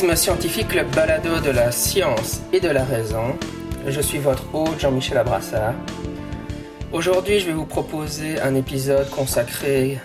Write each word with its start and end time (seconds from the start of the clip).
Scientifique, 0.00 0.74
le 0.74 0.84
balado 0.84 1.40
de 1.40 1.50
la 1.50 1.70
science 1.70 2.40
et 2.54 2.60
de 2.60 2.70
la 2.70 2.84
raison. 2.84 3.38
Je 3.86 4.00
suis 4.00 4.18
votre 4.18 4.42
hôte 4.54 4.80
Jean-Michel 4.80 5.18
Abrassard. 5.18 5.74
Aujourd'hui, 6.90 7.38
je 7.38 7.46
vais 7.46 7.52
vous 7.52 7.66
proposer 7.66 8.40
un 8.40 8.54
épisode 8.54 9.10
consacré 9.10 9.98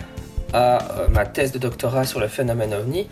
à 0.52 0.98
euh, 0.98 1.08
ma 1.08 1.24
thèse 1.24 1.50
de 1.50 1.58
doctorat 1.58 2.04
sur 2.04 2.20
le 2.20 2.28
phénomène 2.28 2.74
ovni. 2.74 3.08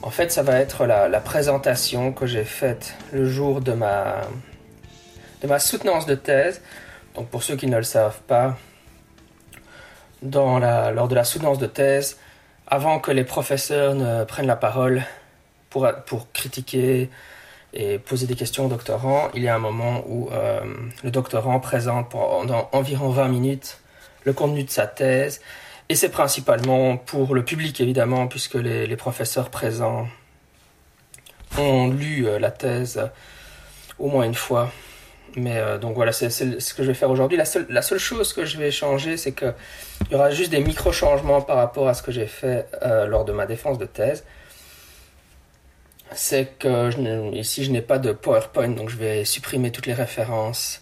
En 0.00 0.10
fait, 0.10 0.30
ça 0.30 0.44
va 0.44 0.60
être 0.60 0.86
la, 0.86 1.08
présentation 1.20 2.12
que 2.12 2.26
j'ai 2.26 2.44
faite 2.44 2.94
le 3.12 3.28
jour 3.28 3.60
de 3.60 3.72
ma, 3.72 4.20
de 5.42 5.48
ma 5.48 5.58
soutenance 5.58 6.06
de 6.06 6.14
thèse. 6.14 6.62
Donc, 7.16 7.28
pour 7.28 7.42
ceux 7.42 7.56
qui 7.56 7.66
ne 7.66 7.76
le 7.76 7.82
savent 7.82 8.20
pas, 8.28 8.56
lors 10.22 11.08
de 11.08 11.14
la 11.14 11.24
soutenance 11.24 11.58
de 11.58 11.66
thèse, 11.66 12.18
avant 12.68 13.00
que 13.00 13.10
les 13.10 13.24
professeurs 13.24 13.96
ne 13.96 14.22
prennent 14.22 14.46
la 14.46 14.56
parole 14.56 15.02
pour, 15.70 16.32
critiquer 16.32 17.10
et 17.74 17.98
poser 17.98 18.26
des 18.26 18.34
questions 18.34 18.66
au 18.66 18.68
doctorant, 18.68 19.28
il 19.34 19.42
y 19.42 19.48
a 19.48 19.54
un 19.54 19.58
moment 19.58 20.02
où 20.06 20.30
euh, 20.32 20.60
le 21.04 21.10
doctorant 21.10 21.60
présente 21.60 22.08
pendant 22.08 22.68
environ 22.72 23.10
20 23.10 23.28
minutes 23.28 23.80
le 24.24 24.32
contenu 24.32 24.64
de 24.64 24.70
sa 24.70 24.86
thèse. 24.86 25.40
Et 25.90 25.94
c'est 25.94 26.10
principalement 26.10 26.96
pour 26.96 27.34
le 27.34 27.44
public, 27.44 27.80
évidemment, 27.80 28.26
puisque 28.26 28.54
les, 28.54 28.96
professeurs 28.96 29.48
présents 29.50 30.06
ont 31.56 31.88
lu 31.88 32.26
euh, 32.26 32.38
la 32.38 32.50
thèse 32.50 33.00
au 33.98 34.08
moins 34.08 34.24
une 34.24 34.34
fois. 34.34 34.70
Mais 35.36 35.58
euh, 35.58 35.78
donc 35.78 35.94
voilà, 35.94 36.12
c'est 36.12 36.30
ce 36.30 36.74
que 36.74 36.82
je 36.82 36.88
vais 36.88 36.94
faire 36.94 37.10
aujourd'hui. 37.10 37.38
La 37.38 37.82
seule 37.82 37.98
chose 37.98 38.32
que 38.32 38.44
je 38.46 38.58
vais 38.58 38.70
changer, 38.70 39.18
c'est 39.18 39.32
qu'il 39.32 39.54
y 40.10 40.14
aura 40.14 40.30
juste 40.30 40.50
des 40.50 40.60
micro-changements 40.60 41.42
par 41.42 41.56
rapport 41.56 41.86
à 41.88 41.94
ce 41.94 42.02
que 42.02 42.12
j'ai 42.12 42.26
fait 42.26 42.66
lors 43.06 43.26
de 43.26 43.32
ma 43.32 43.44
défense 43.44 43.78
de 43.78 43.86
thèse 43.86 44.24
c'est 46.14 46.58
que 46.58 47.34
ici 47.34 47.64
je 47.64 47.70
n'ai 47.70 47.82
pas 47.82 47.98
de 47.98 48.12
PowerPoint, 48.12 48.68
donc 48.68 48.88
je 48.88 48.96
vais 48.96 49.24
supprimer 49.24 49.70
toutes 49.70 49.86
les 49.86 49.94
références, 49.94 50.80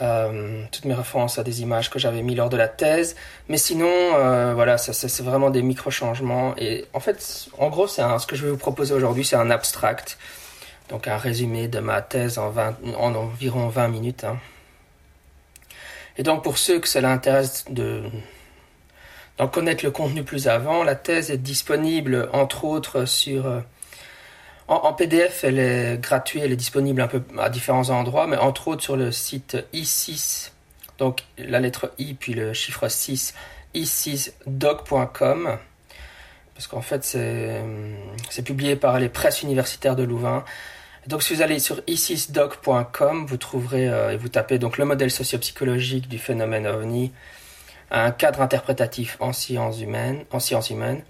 euh, 0.00 0.64
toutes 0.72 0.84
mes 0.84 0.94
références 0.94 1.38
à 1.38 1.44
des 1.44 1.62
images 1.62 1.90
que 1.90 1.98
j'avais 1.98 2.22
mis 2.22 2.34
lors 2.34 2.48
de 2.48 2.56
la 2.56 2.68
thèse. 2.68 3.16
Mais 3.48 3.58
sinon, 3.58 3.90
euh, 3.90 4.52
voilà, 4.54 4.78
c'est 4.78 5.22
vraiment 5.22 5.50
des 5.50 5.62
micro-changements. 5.62 6.54
Et 6.56 6.86
en 6.94 7.00
fait, 7.00 7.48
en 7.58 7.68
gros, 7.68 7.86
c'est 7.86 8.02
ce 8.18 8.26
que 8.26 8.36
je 8.36 8.44
vais 8.44 8.50
vous 8.50 8.56
proposer 8.56 8.94
aujourd'hui, 8.94 9.24
c'est 9.24 9.36
un 9.36 9.50
abstract, 9.50 10.18
donc 10.88 11.08
un 11.08 11.16
résumé 11.16 11.68
de 11.68 11.80
ma 11.80 12.02
thèse 12.02 12.38
en, 12.38 12.52
en 12.98 13.14
environ 13.14 13.68
20 13.68 13.88
minutes. 13.88 14.24
Hein. 14.24 14.38
Et 16.16 16.22
donc 16.22 16.42
pour 16.42 16.58
ceux 16.58 16.80
que 16.80 16.88
cela 16.88 17.10
intéresse 17.10 17.64
de 17.70 18.02
d'en 19.38 19.48
connaître 19.48 19.82
le 19.86 19.90
contenu 19.90 20.22
plus 20.22 20.48
avant, 20.48 20.84
la 20.84 20.94
thèse 20.94 21.30
est 21.30 21.38
disponible 21.38 22.28
entre 22.34 22.64
autres 22.66 23.06
sur 23.06 23.62
en, 24.70 24.92
PDF, 24.92 25.42
elle 25.42 25.58
est 25.58 26.00
gratuite, 26.00 26.42
elle 26.44 26.52
est 26.52 26.56
disponible 26.56 27.00
un 27.00 27.08
peu 27.08 27.22
à 27.38 27.50
différents 27.50 27.90
endroits, 27.90 28.28
mais 28.28 28.36
entre 28.36 28.68
autres 28.68 28.82
sur 28.82 28.96
le 28.96 29.10
site 29.10 29.56
i6, 29.74 30.52
donc 30.98 31.24
la 31.38 31.58
lettre 31.58 31.92
i 31.98 32.14
puis 32.14 32.34
le 32.34 32.52
chiffre 32.52 32.86
6, 32.86 33.34
i6doc.com, 33.74 35.58
parce 36.54 36.66
qu'en 36.68 36.82
fait 36.82 37.04
c'est 37.04 38.42
publié 38.44 38.76
par 38.76 39.00
les 39.00 39.08
presses 39.08 39.42
universitaires 39.42 39.96
de 39.96 40.04
Louvain. 40.04 40.44
Donc 41.08 41.24
si 41.24 41.34
vous 41.34 41.42
allez 41.42 41.58
sur 41.58 41.78
i6doc.com, 41.88 43.26
vous 43.26 43.36
trouverez 43.38 43.88
euh, 43.88 44.12
et 44.12 44.16
vous 44.16 44.28
tapez 44.28 44.58
donc 44.58 44.78
le 44.78 44.84
modèle 44.84 45.10
sociopsychologique 45.10 46.08
du 46.08 46.18
phénomène 46.18 46.68
ovni, 46.68 47.10
un 47.90 48.12
cadre 48.12 48.40
interprétatif 48.40 49.16
en 49.18 49.32
sciences 49.32 49.80
humaines, 49.80 50.24
en 50.30 50.38
sciences 50.38 50.70
humaines. 50.70 51.02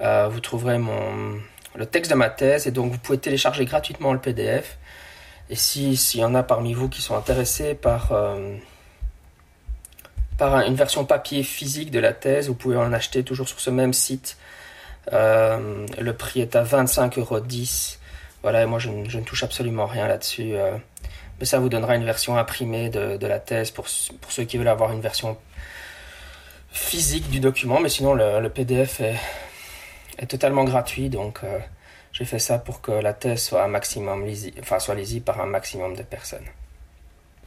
Euh, 0.00 0.28
vous 0.28 0.40
trouverez 0.40 0.78
mon 0.78 1.38
le 1.74 1.86
texte 1.86 2.10
de 2.10 2.16
ma 2.16 2.30
thèse 2.30 2.66
et 2.66 2.70
donc 2.70 2.92
vous 2.92 2.98
pouvez 2.98 3.18
télécharger 3.18 3.64
gratuitement 3.64 4.12
le 4.12 4.18
PDF. 4.18 4.78
Et 5.50 5.56
s'il 5.56 5.96
y 6.14 6.24
en 6.24 6.34
a 6.34 6.42
parmi 6.42 6.72
vous 6.72 6.88
qui 6.88 7.02
sont 7.02 7.16
intéressés 7.16 7.74
par, 7.74 8.12
euh, 8.12 8.56
par 10.38 10.60
une 10.60 10.74
version 10.74 11.04
papier 11.04 11.42
physique 11.42 11.90
de 11.90 11.98
la 11.98 12.12
thèse, 12.12 12.48
vous 12.48 12.54
pouvez 12.54 12.76
en 12.76 12.92
acheter 12.92 13.22
toujours 13.24 13.48
sur 13.48 13.60
ce 13.60 13.70
même 13.70 13.92
site. 13.92 14.38
Euh, 15.12 15.86
le 15.98 16.12
prix 16.14 16.40
est 16.40 16.56
à 16.56 16.64
25,10 16.64 17.18
euros. 17.18 17.40
Voilà, 18.42 18.62
et 18.62 18.66
moi 18.66 18.78
je, 18.78 18.88
ne 18.88 19.24
touche 19.24 19.42
absolument 19.42 19.86
rien 19.86 20.08
là-dessus. 20.08 20.54
Euh. 20.54 20.76
mais 21.40 21.46
ça 21.46 21.58
vous 21.58 21.68
donnera 21.68 21.96
une 21.96 22.04
version 22.04 22.38
imprimée 22.38 22.88
de, 22.88 23.26
la 23.26 23.38
thèse 23.38 23.70
pour, 23.70 23.86
pour, 24.20 24.32
ceux 24.32 24.44
qui 24.44 24.56
veulent 24.56 24.68
avoir 24.68 24.92
une 24.92 25.00
version 25.00 25.36
physique 26.70 27.28
du 27.30 27.40
document. 27.40 27.80
Mais 27.80 27.88
sinon, 27.90 28.14
le 28.14 28.48
PDF 28.48 29.00
est, 29.00 29.16
est 30.18 30.26
totalement 30.26 30.64
gratuit, 30.64 31.08
donc 31.08 31.40
euh, 31.44 31.58
j'ai 32.12 32.24
fait 32.24 32.38
ça 32.38 32.58
pour 32.58 32.80
que 32.80 32.92
la 32.92 33.12
thèse 33.12 33.42
soit 33.42 33.64
un 33.64 33.68
maximum 33.68 34.24
lisible, 34.24 34.58
enfin 34.60 34.78
soit 34.78 34.94
lisible 34.94 35.24
par 35.24 35.40
un 35.40 35.46
maximum 35.46 35.96
de 35.96 36.02
personnes. 36.02 36.46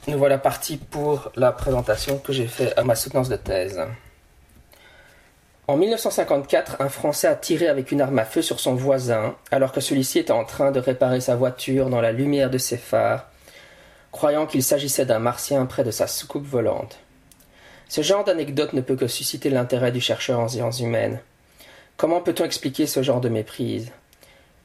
Nous 0.07 0.17
voilà 0.17 0.37
partis 0.37 0.77
pour 0.77 1.31
la 1.35 1.51
présentation 1.51 2.17
que 2.17 2.31
j'ai 2.31 2.47
faite 2.47 2.73
à 2.77 2.83
ma 2.83 2.95
soutenance 2.95 3.29
de 3.29 3.35
thèse. 3.35 3.81
En 5.69 5.75
1954, 5.75 6.77
un 6.79 6.87
Français 6.87 7.27
a 7.27 7.35
tiré 7.35 7.67
avec 7.67 7.91
une 7.91 7.99
arme 7.99 8.19
à 8.19 8.23
feu 8.23 8.41
sur 8.41 8.61
son 8.61 8.75
voisin 8.75 9.35
alors 9.51 9.73
que 9.73 9.81
celui-ci 9.81 10.19
était 10.19 10.31
en 10.31 10.45
train 10.45 10.71
de 10.71 10.79
réparer 10.79 11.19
sa 11.19 11.35
voiture 11.35 11.89
dans 11.89 11.99
la 11.99 12.13
lumière 12.13 12.49
de 12.49 12.57
ses 12.57 12.77
phares, 12.77 13.27
croyant 14.13 14.45
qu'il 14.45 14.63
s'agissait 14.63 15.05
d'un 15.05 15.19
martien 15.19 15.65
près 15.65 15.83
de 15.83 15.91
sa 15.91 16.07
soucoupe 16.07 16.45
volante. 16.45 16.99
Ce 17.89 18.01
genre 18.01 18.23
d'anecdote 18.23 18.71
ne 18.73 18.81
peut 18.81 18.95
que 18.95 19.07
susciter 19.07 19.49
l'intérêt 19.49 19.91
du 19.91 19.99
chercheur 19.99 20.39
en 20.39 20.47
sciences 20.47 20.79
humaines. 20.79 21.19
Comment 21.97 22.21
peut-on 22.21 22.45
expliquer 22.45 22.85
ce 22.85 23.01
genre 23.01 23.21
de 23.21 23.29
méprise? 23.29 23.91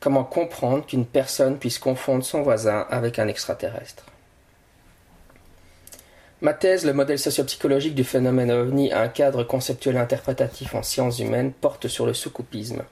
Comment 0.00 0.22
comprendre 0.22 0.84
qu'une 0.84 1.06
personne 1.06 1.58
puisse 1.58 1.78
confondre 1.78 2.22
son 2.22 2.42
voisin 2.42 2.86
avec 2.90 3.18
un 3.18 3.26
extraterrestre? 3.26 4.04
Ma 6.42 6.52
thèse, 6.52 6.84
le 6.84 6.92
modèle 6.92 7.18
sociopsychologique 7.18 7.94
du 7.94 8.04
phénomène 8.04 8.50
ovni, 8.50 8.92
un 8.92 9.08
cadre 9.08 9.44
conceptuel 9.44 9.96
interprétatif 9.96 10.74
en 10.74 10.82
sciences 10.82 11.20
humaines, 11.20 11.52
porte 11.52 11.88
sur 11.88 12.04
le 12.04 12.12
soukoupisme. 12.12 12.82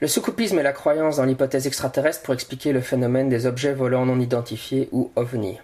Le 0.00 0.08
soukoupisme 0.08 0.58
est 0.58 0.62
la 0.62 0.72
croyance 0.72 1.16
dans 1.16 1.26
l'hypothèse 1.26 1.66
extraterrestre 1.66 2.22
pour 2.22 2.32
expliquer 2.32 2.72
le 2.72 2.80
phénomène 2.80 3.28
des 3.28 3.44
objets 3.44 3.74
volants 3.74 4.06
non 4.06 4.18
identifiés 4.18 4.88
ou 4.92 5.12
ovni. 5.14 5.58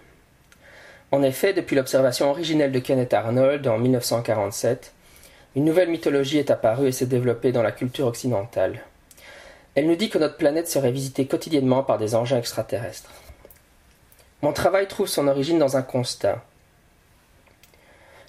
En 1.11 1.23
effet, 1.23 1.53
depuis 1.53 1.75
l'observation 1.75 2.29
originelle 2.29 2.71
de 2.71 2.79
Kenneth 2.79 3.15
Arnold 3.15 3.65
en 3.67 3.79
1947, 3.79 4.93
une 5.55 5.65
nouvelle 5.65 5.89
mythologie 5.89 6.39
est 6.39 6.51
apparue 6.51 6.87
et 6.87 6.91
s'est 6.91 7.05
développée 7.05 7.51
dans 7.51 7.61
la 7.61 7.71
culture 7.71 8.07
occidentale. 8.07 8.81
Elle 9.75 9.87
nous 9.87 9.95
dit 9.95 10.09
que 10.09 10.17
notre 10.17 10.37
planète 10.37 10.67
serait 10.67 10.91
visitée 10.91 11.25
quotidiennement 11.25 11.83
par 11.83 11.97
des 11.97 12.15
engins 12.15 12.37
extraterrestres. 12.37 13.11
Mon 14.41 14.51
travail 14.51 14.87
trouve 14.87 15.07
son 15.07 15.27
origine 15.27 15.59
dans 15.59 15.77
un 15.77 15.81
constat. 15.81 16.43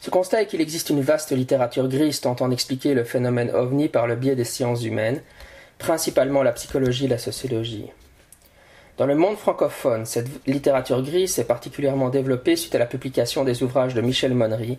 Ce 0.00 0.10
constat 0.10 0.42
est 0.42 0.46
qu'il 0.46 0.60
existe 0.60 0.90
une 0.90 1.00
vaste 1.00 1.32
littérature 1.32 1.88
grise 1.88 2.20
tentant 2.20 2.48
d'expliquer 2.48 2.92
le 2.92 3.04
phénomène 3.04 3.50
ovni 3.50 3.88
par 3.88 4.06
le 4.06 4.16
biais 4.16 4.36
des 4.36 4.44
sciences 4.44 4.84
humaines, 4.84 5.22
principalement 5.78 6.42
la 6.42 6.52
psychologie 6.52 7.06
et 7.06 7.08
la 7.08 7.18
sociologie. 7.18 7.90
Dans 8.96 9.06
le 9.06 9.16
monde 9.16 9.36
francophone, 9.36 10.06
cette 10.06 10.28
littérature 10.46 11.02
grise 11.02 11.34
s'est 11.34 11.44
particulièrement 11.44 12.10
développée 12.10 12.54
suite 12.54 12.74
à 12.74 12.78
la 12.78 12.86
publication 12.86 13.42
des 13.42 13.62
ouvrages 13.62 13.94
de 13.94 14.02
Michel 14.02 14.34
Monnery, 14.34 14.78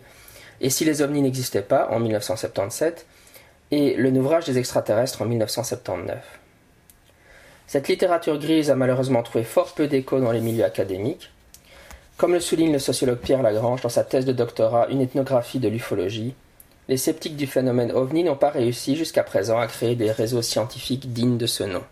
et 0.61 0.69
si 0.69 0.85
les 0.85 1.01
ovnis 1.01 1.21
n'existaient 1.21 1.61
pas 1.61 1.89
en 1.91 1.99
1977, 1.99 3.05
et 3.71 3.95
le 3.95 4.11
ouvrage 4.11 4.45
des 4.45 4.57
extraterrestres 4.57 5.21
en 5.21 5.25
1979. 5.25 6.17
Cette 7.67 7.87
littérature 7.87 8.37
grise 8.37 8.69
a 8.69 8.75
malheureusement 8.75 9.23
trouvé 9.23 9.43
fort 9.43 9.73
peu 9.73 9.87
d'écho 9.87 10.19
dans 10.19 10.31
les 10.31 10.41
milieux 10.41 10.63
académiques. 10.63 11.31
Comme 12.17 12.33
le 12.33 12.39
souligne 12.39 12.71
le 12.71 12.79
sociologue 12.79 13.17
Pierre 13.17 13.41
Lagrange 13.41 13.81
dans 13.81 13.89
sa 13.89 14.03
thèse 14.03 14.25
de 14.25 14.31
doctorat 14.31 14.87
Une 14.89 15.01
ethnographie 15.01 15.59
de 15.59 15.67
l'ufologie, 15.67 16.35
les 16.87 16.97
sceptiques 16.97 17.35
du 17.35 17.47
phénomène 17.47 17.91
ovni 17.91 18.23
n'ont 18.23 18.35
pas 18.35 18.51
réussi 18.51 18.95
jusqu'à 18.95 19.23
présent 19.23 19.59
à 19.59 19.67
créer 19.67 19.95
des 19.95 20.11
réseaux 20.11 20.43
scientifiques 20.43 21.11
dignes 21.11 21.37
de 21.37 21.47
ce 21.47 21.63
nom. 21.63 21.83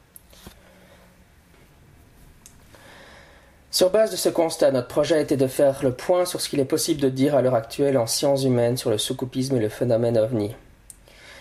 Sur 3.74 3.90
base 3.90 4.12
de 4.12 4.18
ce 4.18 4.30
constat, 4.30 4.70
notre 4.70 4.88
projet 4.88 5.20
été 5.20 5.36
de 5.36 5.48
faire 5.48 5.82
le 5.82 5.94
point 5.94 6.26
sur 6.26 6.40
ce 6.40 6.48
qu'il 6.48 6.60
est 6.60 6.64
possible 6.64 7.02
de 7.02 7.10
dire 7.10 7.36
à 7.36 7.42
l'heure 7.42 7.56
actuelle 7.56 7.98
en 7.98 8.06
sciences 8.06 8.44
humaines 8.44 8.78
sur 8.78 8.92
le 8.92 9.00
soukoupisme 9.00 9.56
et 9.56 9.60
le 9.60 9.68
phénomène 9.68 10.16
ovni. 10.16 10.54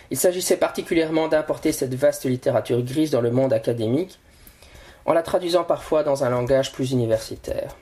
Il 0.09 0.17
s'agissait 0.17 0.57
particulièrement 0.57 1.27
d'importer 1.27 1.71
cette 1.71 1.93
vaste 1.93 2.25
littérature 2.25 2.81
grise 2.81 3.11
dans 3.11 3.21
le 3.21 3.29
monde 3.29 3.53
académique, 3.53 4.19
en 5.05 5.13
la 5.13 5.21
traduisant 5.21 5.63
parfois 5.63 6.01
dans 6.01 6.23
un 6.23 6.31
langage 6.31 6.71
plus 6.71 6.89
universitaire. 6.89 7.75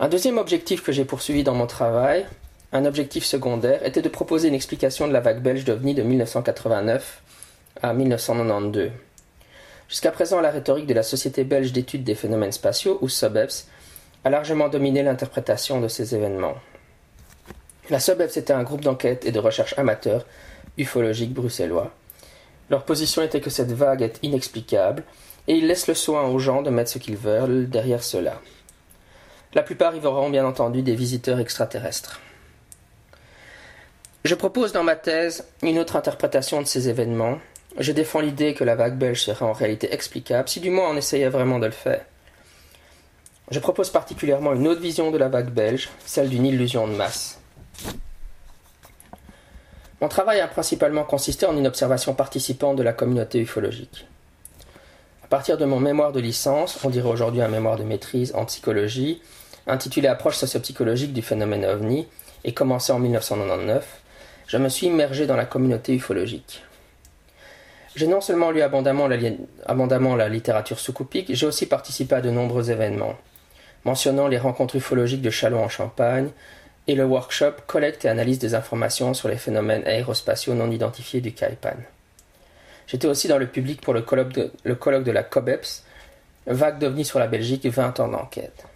Un 0.00 0.08
deuxième 0.08 0.38
objectif 0.38 0.82
que 0.82 0.90
j'ai 0.90 1.04
poursuivi 1.04 1.44
dans 1.44 1.54
mon 1.54 1.66
travail, 1.66 2.24
un 2.72 2.86
objectif 2.86 3.26
secondaire, 3.26 3.84
était 3.84 4.00
de 4.00 4.08
proposer 4.08 4.48
une 4.48 4.54
explication 4.54 5.06
de 5.06 5.12
la 5.12 5.20
vague 5.20 5.42
belge 5.42 5.66
d'OVNI 5.66 5.92
de 5.92 6.02
1989 6.02 7.22
à 7.82 7.92
1992. 7.92 8.90
Jusqu'à 9.88 10.10
présent, 10.10 10.40
la 10.40 10.50
rhétorique 10.50 10.86
de 10.86 10.94
la 10.94 11.02
Société 11.02 11.44
belge 11.44 11.72
d'études 11.72 12.04
des 12.04 12.14
phénomènes 12.14 12.52
spatiaux, 12.52 12.98
ou 13.00 13.08
SOBEPS, 13.08 13.68
a 14.24 14.30
largement 14.30 14.68
dominé 14.68 15.02
l'interprétation 15.02 15.80
de 15.80 15.88
ces 15.88 16.14
événements. 16.14 16.56
La 17.90 18.00
SOBEPS 18.00 18.38
était 18.38 18.52
un 18.52 18.62
groupe 18.62 18.80
d'enquête 18.80 19.26
et 19.26 19.32
de 19.32 19.38
recherche 19.38 19.78
amateur 19.78 20.24
ufologique 20.78 21.34
bruxellois. 21.34 21.92
Leur 22.70 22.84
position 22.84 23.22
était 23.22 23.42
que 23.42 23.50
cette 23.50 23.72
vague 23.72 24.02
est 24.02 24.18
inexplicable, 24.22 25.04
et 25.46 25.54
ils 25.54 25.66
laissent 25.66 25.88
le 25.88 25.94
soin 25.94 26.22
aux 26.24 26.38
gens 26.38 26.62
de 26.62 26.70
mettre 26.70 26.90
ce 26.90 26.98
qu'ils 26.98 27.18
veulent 27.18 27.68
derrière 27.68 28.02
cela. 28.02 28.40
La 29.52 29.62
plupart 29.62 29.94
y 29.94 30.00
verront 30.00 30.30
bien 30.30 30.46
entendu 30.46 30.82
des 30.82 30.96
visiteurs 30.96 31.38
extraterrestres. 31.38 32.20
Je 34.24 34.34
propose 34.34 34.72
dans 34.72 34.82
ma 34.82 34.96
thèse 34.96 35.46
une 35.62 35.78
autre 35.78 35.96
interprétation 35.96 36.62
de 36.62 36.66
ces 36.66 36.88
événements. 36.88 37.38
Je 37.78 37.92
défends 37.92 38.20
l'idée 38.20 38.54
que 38.54 38.62
la 38.62 38.76
vague 38.76 38.96
belge 38.96 39.22
serait 39.22 39.44
en 39.44 39.52
réalité 39.52 39.92
explicable, 39.92 40.48
si 40.48 40.60
du 40.60 40.70
moins 40.70 40.90
on 40.90 40.96
essayait 40.96 41.28
vraiment 41.28 41.58
de 41.58 41.66
le 41.66 41.72
faire. 41.72 42.04
Je 43.50 43.58
propose 43.58 43.90
particulièrement 43.90 44.54
une 44.54 44.68
autre 44.68 44.80
vision 44.80 45.10
de 45.10 45.18
la 45.18 45.28
vague 45.28 45.50
belge, 45.50 45.90
celle 46.06 46.28
d'une 46.28 46.46
illusion 46.46 46.86
de 46.86 46.94
masse. 46.94 47.40
Mon 50.00 50.08
travail 50.08 50.40
a 50.40 50.48
principalement 50.48 51.04
consisté 51.04 51.46
en 51.46 51.56
une 51.56 51.66
observation 51.66 52.14
participante 52.14 52.76
de 52.76 52.82
la 52.82 52.92
communauté 52.92 53.40
ufologique. 53.40 54.06
À 55.24 55.26
partir 55.26 55.58
de 55.58 55.64
mon 55.64 55.80
mémoire 55.80 56.12
de 56.12 56.20
licence, 56.20 56.78
on 56.84 56.90
dirait 56.90 57.08
aujourd'hui 57.08 57.42
un 57.42 57.48
mémoire 57.48 57.76
de 57.76 57.82
maîtrise 57.82 58.34
en 58.34 58.44
psychologie, 58.44 59.20
intitulé 59.66 60.08
Approche 60.08 60.36
sociopsychologique 60.36 61.12
du 61.12 61.22
phénomène 61.22 61.64
ovni, 61.64 62.06
et 62.44 62.52
commencé 62.52 62.92
en 62.92 62.98
1999, 62.98 64.00
je 64.46 64.58
me 64.58 64.68
suis 64.68 64.86
immergé 64.86 65.26
dans 65.26 65.36
la 65.36 65.46
communauté 65.46 65.94
ufologique. 65.94 66.62
J'ai 67.96 68.08
non 68.08 68.20
seulement 68.20 68.50
lu 68.50 68.60
abondamment 68.60 69.06
la, 69.06 69.16
abondamment 69.66 70.16
la 70.16 70.28
littérature 70.28 70.80
sous-coupique, 70.80 71.32
j'ai 71.32 71.46
aussi 71.46 71.66
participé 71.66 72.16
à 72.16 72.20
de 72.20 72.30
nombreux 72.30 72.70
événements, 72.70 73.14
mentionnant 73.84 74.26
les 74.26 74.38
rencontres 74.38 74.76
ufologiques 74.76 75.22
de 75.22 75.30
Châlons 75.30 75.62
en 75.62 75.68
Champagne 75.68 76.30
et 76.88 76.96
le 76.96 77.04
workshop 77.04 77.52
Collecte 77.66 78.04
et 78.04 78.08
analyse 78.08 78.40
des 78.40 78.56
informations 78.56 79.14
sur 79.14 79.28
les 79.28 79.36
phénomènes 79.36 79.86
aérospatiaux 79.86 80.54
non 80.54 80.70
identifiés 80.72 81.20
du 81.20 81.32
Kaipan. 81.32 81.76
J'étais 82.88 83.06
aussi 83.06 83.28
dans 83.28 83.38
le 83.38 83.46
public 83.46 83.80
pour 83.80 83.94
le 83.94 84.02
colloque 84.02 84.32
de, 84.32 84.50
le 84.64 84.74
colloque 84.74 85.04
de 85.04 85.12
la 85.12 85.22
COBEPS, 85.22 85.84
Vague 86.46 86.78
d'OVNI 86.78 87.04
sur 87.04 87.18
la 87.18 87.26
Belgique, 87.26 87.64
20 87.64 88.00
ans 88.00 88.08
d'enquête. 88.08 88.66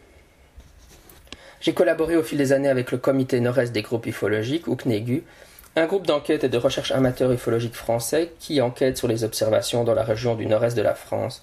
J'ai 1.60 1.74
collaboré 1.74 2.16
au 2.16 2.22
fil 2.22 2.38
des 2.38 2.52
années 2.52 2.68
avec 2.68 2.92
le 2.92 2.98
comité 2.98 3.40
nord-est 3.40 3.72
des 3.72 3.82
groupes 3.82 4.06
ufologiques, 4.06 4.68
ou 4.68 4.76
CNEGU, 4.76 5.24
un 5.76 5.86
groupe 5.86 6.06
d'enquête 6.06 6.44
et 6.44 6.48
de 6.48 6.58
recherche 6.58 6.90
amateur 6.90 7.30
ufologique 7.30 7.74
français 7.74 8.32
qui 8.40 8.60
enquête 8.60 8.98
sur 8.98 9.08
les 9.08 9.24
observations 9.24 9.84
dans 9.84 9.94
la 9.94 10.02
région 10.02 10.34
du 10.34 10.46
nord-est 10.46 10.76
de 10.76 10.82
la 10.82 10.94
France, 10.94 11.42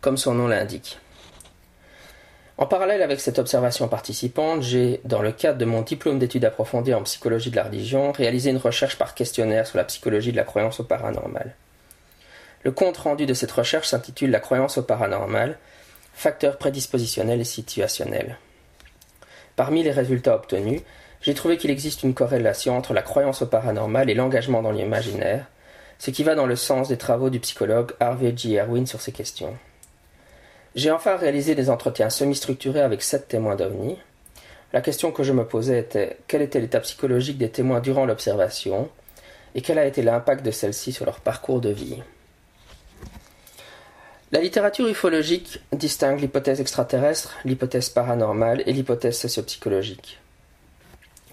comme 0.00 0.16
son 0.16 0.34
nom 0.34 0.46
l'indique. 0.46 0.98
En 2.56 2.66
parallèle 2.66 3.02
avec 3.02 3.20
cette 3.20 3.40
observation 3.40 3.88
participante, 3.88 4.62
j'ai, 4.62 5.00
dans 5.04 5.22
le 5.22 5.32
cadre 5.32 5.58
de 5.58 5.64
mon 5.64 5.82
diplôme 5.82 6.20
d'études 6.20 6.44
approfondies 6.44 6.94
en 6.94 7.02
psychologie 7.02 7.50
de 7.50 7.56
la 7.56 7.64
religion, 7.64 8.12
réalisé 8.12 8.50
une 8.50 8.58
recherche 8.58 8.96
par 8.96 9.14
questionnaire 9.14 9.66
sur 9.66 9.76
la 9.76 9.84
psychologie 9.84 10.30
de 10.30 10.36
la 10.36 10.44
croyance 10.44 10.78
au 10.78 10.84
paranormal. 10.84 11.56
Le 12.62 12.70
compte 12.70 12.96
rendu 12.96 13.26
de 13.26 13.34
cette 13.34 13.50
recherche 13.50 13.88
s'intitule 13.88 14.30
La 14.30 14.38
croyance 14.38 14.78
au 14.78 14.82
paranormal, 14.82 15.58
facteurs 16.14 16.56
prédispositionnels 16.56 17.40
et 17.40 17.44
situationnels. 17.44 18.38
Parmi 19.56 19.82
les 19.82 19.90
résultats 19.90 20.36
obtenus, 20.36 20.82
j'ai 21.24 21.32
trouvé 21.32 21.56
qu'il 21.56 21.70
existe 21.70 22.02
une 22.02 22.12
corrélation 22.12 22.76
entre 22.76 22.92
la 22.92 23.00
croyance 23.00 23.40
au 23.40 23.46
paranormal 23.46 24.10
et 24.10 24.14
l'engagement 24.14 24.60
dans 24.60 24.70
l'imaginaire, 24.70 25.46
ce 25.98 26.10
qui 26.10 26.22
va 26.22 26.34
dans 26.34 26.44
le 26.44 26.54
sens 26.54 26.88
des 26.88 26.98
travaux 26.98 27.30
du 27.30 27.40
psychologue 27.40 27.92
Harvey 27.98 28.34
G. 28.36 28.56
Erwin 28.56 28.86
sur 28.86 29.00
ces 29.00 29.12
questions. 29.12 29.56
J'ai 30.74 30.90
enfin 30.90 31.16
réalisé 31.16 31.54
des 31.54 31.70
entretiens 31.70 32.10
semi-structurés 32.10 32.82
avec 32.82 33.02
sept 33.02 33.26
témoins 33.26 33.56
d'OVNI. 33.56 33.96
La 34.74 34.82
question 34.82 35.12
que 35.12 35.22
je 35.22 35.32
me 35.32 35.46
posais 35.46 35.78
était 35.78 36.18
quel 36.28 36.42
était 36.42 36.60
l'état 36.60 36.80
psychologique 36.80 37.38
des 37.38 37.48
témoins 37.48 37.80
durant 37.80 38.04
l'observation 38.04 38.90
et 39.54 39.62
quel 39.62 39.78
a 39.78 39.86
été 39.86 40.02
l'impact 40.02 40.44
de 40.44 40.50
celle-ci 40.50 40.92
sur 40.92 41.06
leur 41.06 41.20
parcours 41.20 41.62
de 41.62 41.70
vie? 41.70 42.02
La 44.30 44.42
littérature 44.42 44.88
ufologique 44.88 45.60
distingue 45.72 46.20
l'hypothèse 46.20 46.60
extraterrestre, 46.60 47.34
l'hypothèse 47.46 47.88
paranormale 47.88 48.62
et 48.66 48.74
l'hypothèse 48.74 49.16
sociopsychologique. 49.16 50.18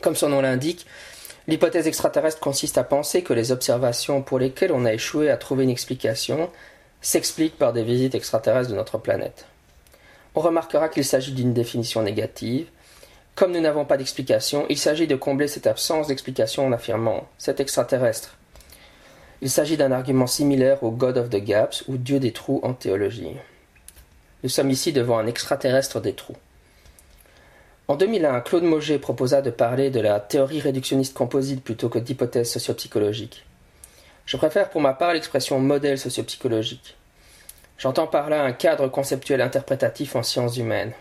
Comme 0.01 0.15
son 0.15 0.29
nom 0.29 0.41
l'indique, 0.41 0.85
l'hypothèse 1.47 1.87
extraterrestre 1.87 2.39
consiste 2.39 2.77
à 2.77 2.83
penser 2.83 3.21
que 3.21 3.33
les 3.33 3.51
observations 3.51 4.21
pour 4.21 4.39
lesquelles 4.39 4.71
on 4.71 4.85
a 4.85 4.93
échoué 4.93 5.29
à 5.29 5.37
trouver 5.37 5.63
une 5.63 5.69
explication 5.69 6.49
s'expliquent 7.01 7.57
par 7.57 7.73
des 7.73 7.83
visites 7.83 8.15
extraterrestres 8.15 8.71
de 8.71 8.75
notre 8.75 8.97
planète. 8.97 9.45
On 10.33 10.41
remarquera 10.41 10.89
qu'il 10.89 11.05
s'agit 11.05 11.33
d'une 11.33 11.53
définition 11.53 12.01
négative. 12.01 12.67
Comme 13.35 13.51
nous 13.51 13.61
n'avons 13.61 13.85
pas 13.85 13.97
d'explication, 13.97 14.65
il 14.69 14.77
s'agit 14.77 15.07
de 15.07 15.15
combler 15.15 15.47
cette 15.47 15.67
absence 15.67 16.07
d'explication 16.07 16.65
en 16.65 16.71
affirmant 16.71 17.27
c'est 17.37 17.59
extraterrestre. 17.59 18.37
Il 19.41 19.49
s'agit 19.49 19.77
d'un 19.77 19.91
argument 19.91 20.27
similaire 20.27 20.83
au 20.83 20.91
God 20.91 21.17
of 21.17 21.29
the 21.29 21.43
Gaps 21.43 21.83
ou 21.87 21.97
Dieu 21.97 22.19
des 22.19 22.31
trous 22.31 22.59
en 22.63 22.73
théologie. 22.73 23.35
Nous 24.43 24.49
sommes 24.49 24.69
ici 24.69 24.93
devant 24.93 25.17
un 25.17 25.27
extraterrestre 25.27 25.99
des 25.99 26.13
trous. 26.13 26.37
En 27.87 27.95
2001, 27.95 28.41
Claude 28.41 28.63
Moget 28.63 28.99
proposa 28.99 29.41
de 29.41 29.49
parler 29.49 29.89
de 29.89 29.99
la 29.99 30.19
théorie 30.19 30.61
réductionniste 30.61 31.13
composite 31.13 31.63
plutôt 31.63 31.89
que 31.89 31.99
d'hypothèse 31.99 32.49
sociopsychologique. 32.49 33.45
Je 34.25 34.37
préfère 34.37 34.69
pour 34.69 34.81
ma 34.81 34.93
part 34.93 35.13
l'expression 35.13 35.59
modèle 35.59 35.97
sociopsychologique. 35.97 36.95
J'entends 37.77 38.07
par 38.07 38.29
là 38.29 38.43
un 38.43 38.53
cadre 38.53 38.87
conceptuel 38.87 39.41
interprétatif 39.41 40.15
en 40.15 40.23
sciences 40.23 40.57
humaines. 40.57 40.93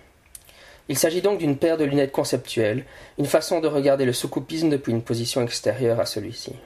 Il 0.89 0.99
s'agit 0.99 1.23
donc 1.23 1.39
d'une 1.39 1.57
paire 1.57 1.77
de 1.77 1.85
lunettes 1.85 2.11
conceptuelles, 2.11 2.85
une 3.19 3.27
façon 3.27 3.61
de 3.61 3.69
regarder 3.69 4.05
le 4.05 4.13
soucoupisme 4.13 4.71
depuis 4.71 4.91
une 4.91 5.03
position 5.03 5.43
extérieure 5.43 6.01
à 6.01 6.07
celui-ci. 6.07 6.57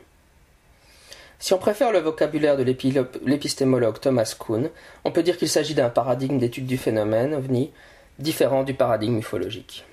Si 1.39 1.53
on 1.53 1.59
préfère 1.59 1.93
le 1.93 1.99
vocabulaire 1.99 2.57
de 2.57 2.63
l'épistémologue 2.63 4.01
Thomas 4.01 4.35
Kuhn, 4.39 4.71
on 5.05 5.11
peut 5.11 5.23
dire 5.23 5.37
qu'il 5.37 5.51
s'agit 5.51 5.75
d'un 5.75 5.91
paradigme 5.91 6.39
d'étude 6.39 6.65
du 6.65 6.79
phénomène 6.79 7.35
ovni 7.35 7.73
différent 8.19 8.63
du 8.63 8.73
paradigme 8.73 9.19
ufologique. 9.19 9.85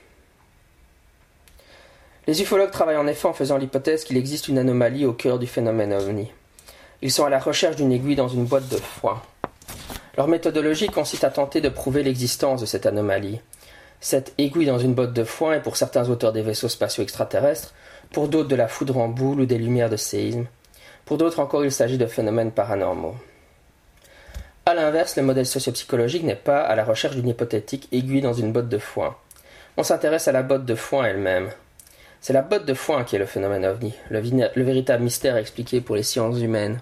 Les 2.28 2.42
ufologues 2.42 2.72
travaillent 2.72 2.98
en 2.98 3.08
effet 3.08 3.28
en 3.28 3.34
faisant 3.34 3.58
l'hypothèse 3.58 4.04
qu'il 4.04 4.18
existe 4.18 4.48
une 4.48 4.58
anomalie 4.60 5.06
au 5.06 5.14
cœur 5.14 5.40
du 5.40 5.48
phénomène 5.48 5.94
ovni. 5.94 6.32
Ils 7.02 7.12
sont 7.12 7.26
à 7.26 7.30
la 7.30 7.40
recherche 7.40 7.76
d'une 7.76 7.92
aiguille 7.92 8.16
dans 8.16 8.28
une 8.28 8.46
boîte 8.46 8.70
de 8.70 8.78
foin. 8.78 9.22
Leur 10.18 10.28
méthodologie 10.28 10.88
consiste 10.88 11.24
à 11.24 11.32
tenter 11.32 11.62
de 11.62 11.70
prouver 11.70 12.04
l'existence 12.04 12.62
de 12.62 12.66
cette 12.66 12.86
anomalie. 12.86 13.42
Cette 14.00 14.34
aiguille 14.38 14.66
dans 14.66 14.80
une 14.80 14.94
botte 14.94 15.14
de 15.14 15.24
foin 15.24 15.54
est 15.54 15.62
pour 15.62 15.78
certains 15.78 16.10
auteurs 16.10 16.34
des 16.34 16.42
vaisseaux 16.42 16.70
spatiaux 16.70 17.04
extraterrestres, 17.04 17.74
pour 18.12 18.28
d'autres 18.28 18.50
de 18.50 18.56
la 18.56 18.68
foudre 18.68 18.98
en 18.98 19.08
boule 19.08 19.42
ou 19.42 19.46
des 19.46 19.58
lumières 19.58 19.90
de 19.90 19.98
séisme, 19.98 20.46
pour 21.06 21.18
d'autres 21.18 21.40
encore, 21.40 21.66
il 21.66 21.72
s'agit 21.72 21.98
de 21.98 22.06
phénomènes 22.06 22.52
paranormaux. 22.52 23.16
A 24.66 24.74
l'inverse, 24.74 25.18
le 25.18 25.24
modèle 25.24 25.46
sociopsychologique 25.46 26.24
n'est 26.24 26.36
pas 26.36 26.62
à 26.62 26.76
la 26.76 26.86
recherche 26.86 27.16
d'une 27.16 27.28
hypothétique 27.28 27.90
aiguille 27.92 28.22
dans 28.22 28.34
une 28.34 28.54
botte 28.54 28.70
de 28.70 28.78
foin. 28.78 29.16
On 29.78 29.84
s'intéresse 29.84 30.28
à 30.28 30.32
la 30.32 30.44
botte 30.44 30.66
de 30.66 30.76
foin 30.76 31.06
elle-même. 31.06 31.50
C'est 32.22 32.34
la 32.34 32.44
botte 32.44 32.68
de 32.68 32.76
foin 32.76 33.04
qui 33.04 33.16
est 33.16 33.20
le 33.20 33.26
phénomène 33.26 33.66
ovni, 33.66 33.96
le, 34.12 34.22
le 34.22 34.64
véritable 34.64 35.04
mystère 35.04 35.38
expliqué 35.38 35.82
pour 35.82 35.96
les 35.96 36.04
sciences 36.04 36.40
humaines. 36.40 36.80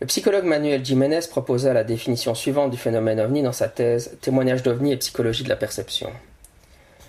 Le 0.00 0.06
psychologue 0.06 0.44
Manuel 0.44 0.84
Jiménez 0.84 1.20
proposa 1.28 1.72
la 1.72 1.82
définition 1.82 2.36
suivante 2.36 2.70
du 2.70 2.76
phénomène 2.76 3.18
ovni 3.18 3.42
dans 3.42 3.52
sa 3.52 3.66
thèse 3.66 4.18
Témoignage 4.20 4.62
d'ovni 4.62 4.92
et 4.92 4.96
psychologie 4.96 5.42
de 5.42 5.48
la 5.48 5.56
perception. 5.56 6.12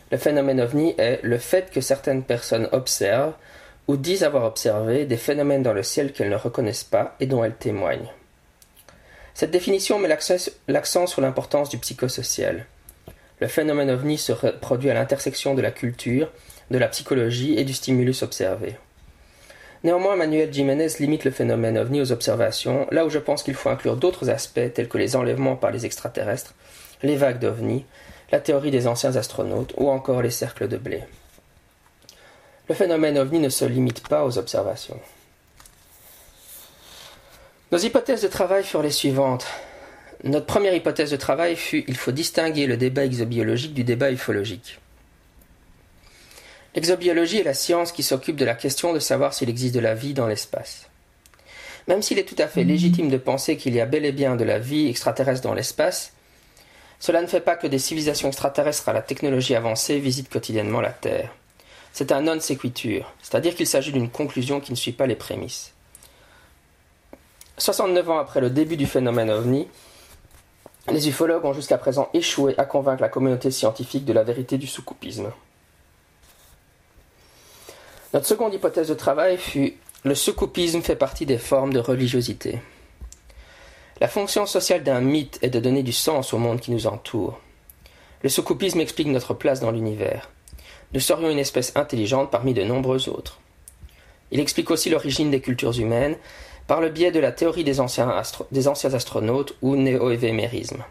Le 0.09 0.17
phénomène 0.17 0.59
ovni 0.59 0.95
est 0.97 1.19
le 1.21 1.37
fait 1.37 1.69
que 1.69 1.81
certaines 1.81 2.23
personnes 2.23 2.69
observent 2.71 3.35
ou 3.87 3.95
disent 3.95 4.23
avoir 4.23 4.45
observé 4.45 5.05
des 5.05 5.17
phénomènes 5.17 5.63
dans 5.63 5.73
le 5.73 5.83
ciel 5.83 6.11
qu'elles 6.11 6.29
ne 6.29 6.35
reconnaissent 6.35 6.83
pas 6.83 7.15
et 7.19 7.27
dont 7.27 7.43
elles 7.43 7.55
témoignent. 7.55 8.11
Cette 9.35 9.51
définition 9.51 9.99
met 9.99 10.07
l'accent 10.07 11.05
sur 11.05 11.21
l'importance 11.21 11.69
du 11.69 11.77
psychosocial. 11.77 12.65
Le 13.39 13.47
phénomène 13.47 13.91
ovni 13.91 14.17
se 14.17 14.31
produit 14.31 14.89
à 14.89 14.95
l'intersection 14.95 15.53
de 15.53 15.61
la 15.61 15.69
culture, 15.71 16.31
de 16.71 16.77
la 16.77 16.87
psychologie 16.87 17.57
et 17.57 17.63
du 17.63 17.73
stimulus 17.73 18.23
observé. 18.23 18.75
Néanmoins, 19.83 20.15
Manuel 20.15 20.51
Jiménez 20.51 20.87
limite 20.99 21.23
le 21.23 21.31
phénomène 21.31 21.77
ovni 21.77 22.01
aux 22.01 22.11
observations, 22.11 22.87
là 22.91 23.05
où 23.05 23.09
je 23.09 23.19
pense 23.19 23.43
qu'il 23.43 23.53
faut 23.53 23.69
inclure 23.69 23.95
d'autres 23.95 24.29
aspects 24.29 24.73
tels 24.73 24.89
que 24.89 24.97
les 24.97 25.15
enlèvements 25.15 25.55
par 25.55 25.71
les 25.71 25.85
extraterrestres, 25.85 26.55
les 27.03 27.15
vagues 27.15 27.39
d'ovni, 27.39 27.85
la 28.31 28.39
théorie 28.39 28.71
des 28.71 28.87
anciens 28.87 29.15
astronautes 29.15 29.73
ou 29.77 29.89
encore 29.89 30.21
les 30.21 30.31
cercles 30.31 30.67
de 30.67 30.77
blé. 30.77 31.03
Le 32.67 32.75
phénomène 32.75 33.17
ovni 33.17 33.39
ne 33.39 33.49
se 33.49 33.65
limite 33.65 34.07
pas 34.07 34.25
aux 34.25 34.37
observations. 34.37 34.99
Nos 37.71 37.77
hypothèses 37.77 38.21
de 38.21 38.27
travail 38.27 38.63
furent 38.63 38.81
les 38.81 38.91
suivantes. 38.91 39.45
Notre 40.23 40.45
première 40.45 40.73
hypothèse 40.73 41.11
de 41.11 41.17
travail 41.17 41.55
fut 41.55 41.83
il 41.87 41.95
faut 41.95 42.11
distinguer 42.11 42.65
le 42.65 42.77
débat 42.77 43.05
exobiologique 43.05 43.73
du 43.73 43.83
débat 43.83 44.11
ufologique. 44.11 44.79
L'exobiologie 46.77 47.39
est 47.39 47.43
la 47.43 47.55
science 47.55 47.91
qui 47.91 48.03
s'occupe 48.03 48.35
de 48.35 48.45
la 48.45 48.53
question 48.53 48.93
de 48.93 48.99
savoir 48.99 49.33
s'il 49.33 49.49
existe 49.49 49.73
de 49.73 49.79
la 49.79 49.95
vie 49.95 50.13
dans 50.13 50.27
l'espace. 50.27 50.87
Même 51.87 52.03
s'il 52.03 52.19
est 52.19 52.23
tout 52.23 52.35
à 52.37 52.45
fait 52.45 52.63
légitime 52.63 53.09
de 53.09 53.17
penser 53.17 53.57
qu'il 53.57 53.73
y 53.73 53.81
a 53.81 53.87
bel 53.87 54.05
et 54.05 54.11
bien 54.11 54.35
de 54.35 54.43
la 54.43 54.59
vie 54.59 54.87
extraterrestre 54.87 55.41
dans 55.41 55.55
l'espace, 55.55 56.13
cela 56.99 57.23
ne 57.23 57.25
fait 57.25 57.41
pas 57.41 57.55
que 57.55 57.65
des 57.65 57.79
civilisations 57.79 58.27
extraterrestres 58.27 58.87
à 58.89 58.93
la 58.93 59.01
technologie 59.01 59.55
avancée 59.55 59.97
visitent 59.97 60.29
quotidiennement 60.29 60.79
la 60.79 60.91
Terre. 60.91 61.33
C'est 61.93 62.11
un 62.11 62.21
non 62.21 62.39
sequitur, 62.39 63.11
c'est-à-dire 63.23 63.55
qu'il 63.55 63.65
s'agit 63.65 63.91
d'une 63.91 64.11
conclusion 64.11 64.59
qui 64.59 64.71
ne 64.71 64.77
suit 64.77 64.91
pas 64.91 65.07
les 65.07 65.15
prémices. 65.15 65.73
69 67.57 68.07
ans 68.07 68.19
après 68.19 68.39
le 68.39 68.51
début 68.51 68.77
du 68.77 68.85
phénomène 68.85 69.31
ovni, 69.31 69.67
les 70.91 71.09
ufologues 71.09 71.43
ont 71.43 71.53
jusqu'à 71.53 71.79
présent 71.79 72.07
échoué 72.13 72.53
à 72.59 72.65
convaincre 72.65 73.01
la 73.01 73.09
communauté 73.09 73.49
scientifique 73.49 74.05
de 74.05 74.13
la 74.13 74.21
vérité 74.21 74.59
du 74.59 74.67
soucoupisme. 74.67 75.31
Notre 78.13 78.25
seconde 78.25 78.53
hypothèse 78.53 78.87
de 78.87 78.93
travail 78.93 79.37
fut 79.37 79.75
le 80.03 80.15
soucoupisme 80.15 80.81
fait 80.81 80.95
partie 80.95 81.25
des 81.25 81.37
formes 81.37 81.73
de 81.73 81.79
religiosité. 81.79 82.59
La 83.99 84.07
fonction 84.07 84.45
sociale 84.45 84.83
d'un 84.83 85.01
mythe 85.01 85.39
est 85.41 85.49
de 85.49 85.59
donner 85.59 85.83
du 85.83 85.91
sens 85.91 86.33
au 86.33 86.37
monde 86.37 86.61
qui 86.61 86.71
nous 86.71 86.87
entoure. 86.87 87.39
Le 88.23 88.29
soucoupisme 88.29 88.79
explique 88.79 89.07
notre 89.07 89.33
place 89.33 89.59
dans 89.59 89.71
l'univers. 89.71 90.29
Nous 90.93 91.01
serions 91.01 91.29
une 91.29 91.39
espèce 91.39 91.73
intelligente 91.75 92.31
parmi 92.31 92.53
de 92.53 92.63
nombreux 92.63 93.09
autres. 93.09 93.39
Il 94.31 94.39
explique 94.39 94.71
aussi 94.71 94.89
l'origine 94.89 95.31
des 95.31 95.41
cultures 95.41 95.77
humaines 95.77 96.15
par 96.67 96.79
le 96.79 96.89
biais 96.89 97.11
de 97.11 97.19
la 97.19 97.31
théorie 97.31 97.63
des 97.63 97.79
anciens, 97.79 98.09
astronautes 98.09 99.55
ou 99.61 99.75
néo-évémérisme. 99.75 100.83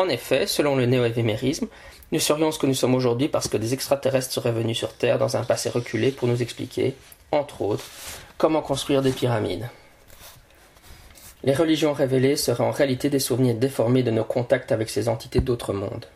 En 0.00 0.08
effet, 0.08 0.46
selon 0.46 0.76
le 0.76 0.86
néo-évémérisme, 0.86 1.66
nous 2.10 2.20
serions 2.20 2.50
ce 2.52 2.58
que 2.58 2.64
nous 2.64 2.72
sommes 2.72 2.94
aujourd'hui 2.94 3.28
parce 3.28 3.48
que 3.48 3.58
des 3.58 3.74
extraterrestres 3.74 4.32
seraient 4.32 4.50
venus 4.50 4.78
sur 4.78 4.94
Terre 4.94 5.18
dans 5.18 5.36
un 5.36 5.44
passé 5.44 5.68
reculé 5.68 6.10
pour 6.10 6.26
nous 6.26 6.40
expliquer, 6.40 6.94
entre 7.32 7.60
autres, 7.60 7.84
comment 8.38 8.62
construire 8.62 9.02
des 9.02 9.12
pyramides. 9.12 9.68
Les 11.44 11.52
religions 11.52 11.92
révélées 11.92 12.36
seraient 12.36 12.64
en 12.64 12.70
réalité 12.70 13.10
des 13.10 13.18
souvenirs 13.18 13.56
déformés 13.56 14.02
de 14.02 14.10
nos 14.10 14.24
contacts 14.24 14.72
avec 14.72 14.88
ces 14.88 15.06
entités 15.06 15.40
d'autres 15.40 15.74
mondes. 15.74 16.06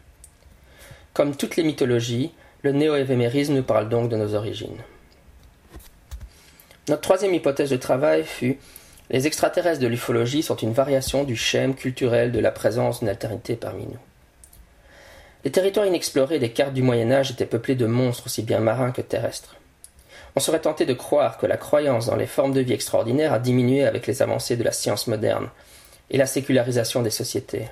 Comme 1.13 1.37
toutes 1.37 1.57
les 1.57 1.63
mythologies, 1.63 2.33
le 2.63 2.73
néo-évémérisme 2.73 3.53
nous 3.53 3.63
parle 3.63 3.91
donc 3.91 4.09
de 4.09 4.17
nos 4.17 4.35
origines. 4.35 4.81
Notre 6.89 7.03
troisième 7.03 7.35
hypothèse 7.35 7.69
de 7.69 7.77
travail 7.77 8.25
fut 8.25 8.59
les 9.15 9.29
extraterrestres 9.29 9.81
de 9.81 9.87
l'ufologie 9.87 10.43
sont 10.43 10.57
une 10.57 10.73
variation 10.73 11.23
du 11.23 11.37
schème 11.37 11.77
culturel 11.77 12.33
de 12.33 12.41
la 12.41 12.51
présence 12.51 12.99
d'une 12.99 13.09
altérité 13.09 13.55
parmi 13.55 13.85
nous. 13.85 14.01
Les 15.45 15.53
territoires 15.53 15.87
inexplorés 15.87 16.41
des 16.41 16.51
cartes 16.51 16.75
du 16.75 16.83
Moyen 16.83 17.13
Âge 17.13 17.31
étaient 17.31 17.47
peuplés 17.47 17.77
de 17.77 17.87
monstres 17.87 18.27
aussi 18.27 18.43
bien 18.43 18.59
marins 18.59 18.91
que 18.91 19.03
terrestres. 19.03 19.55
On 20.35 20.41
serait 20.41 20.59
tenté 20.59 20.85
de 20.85 20.95
croire 20.95 21.39
que 21.39 21.47
la 21.47 21.57
croyance 21.57 22.07
dans 22.07 22.17
les 22.17 22.27
formes 22.27 22.55
de 22.55 22.61
vie 22.61 22.73
extraordinaires 22.73 23.33
a 23.33 23.39
diminué 23.39 23.85
avec 23.85 24.09
les 24.09 24.21
avancées 24.21 24.57
de 24.57 24.65
la 24.65 24.73
science 24.73 25.07
moderne 25.07 25.49
et 26.11 26.17
la 26.17 26.27
sécularisation 26.27 27.01
des 27.01 27.11
sociétés. 27.11 27.69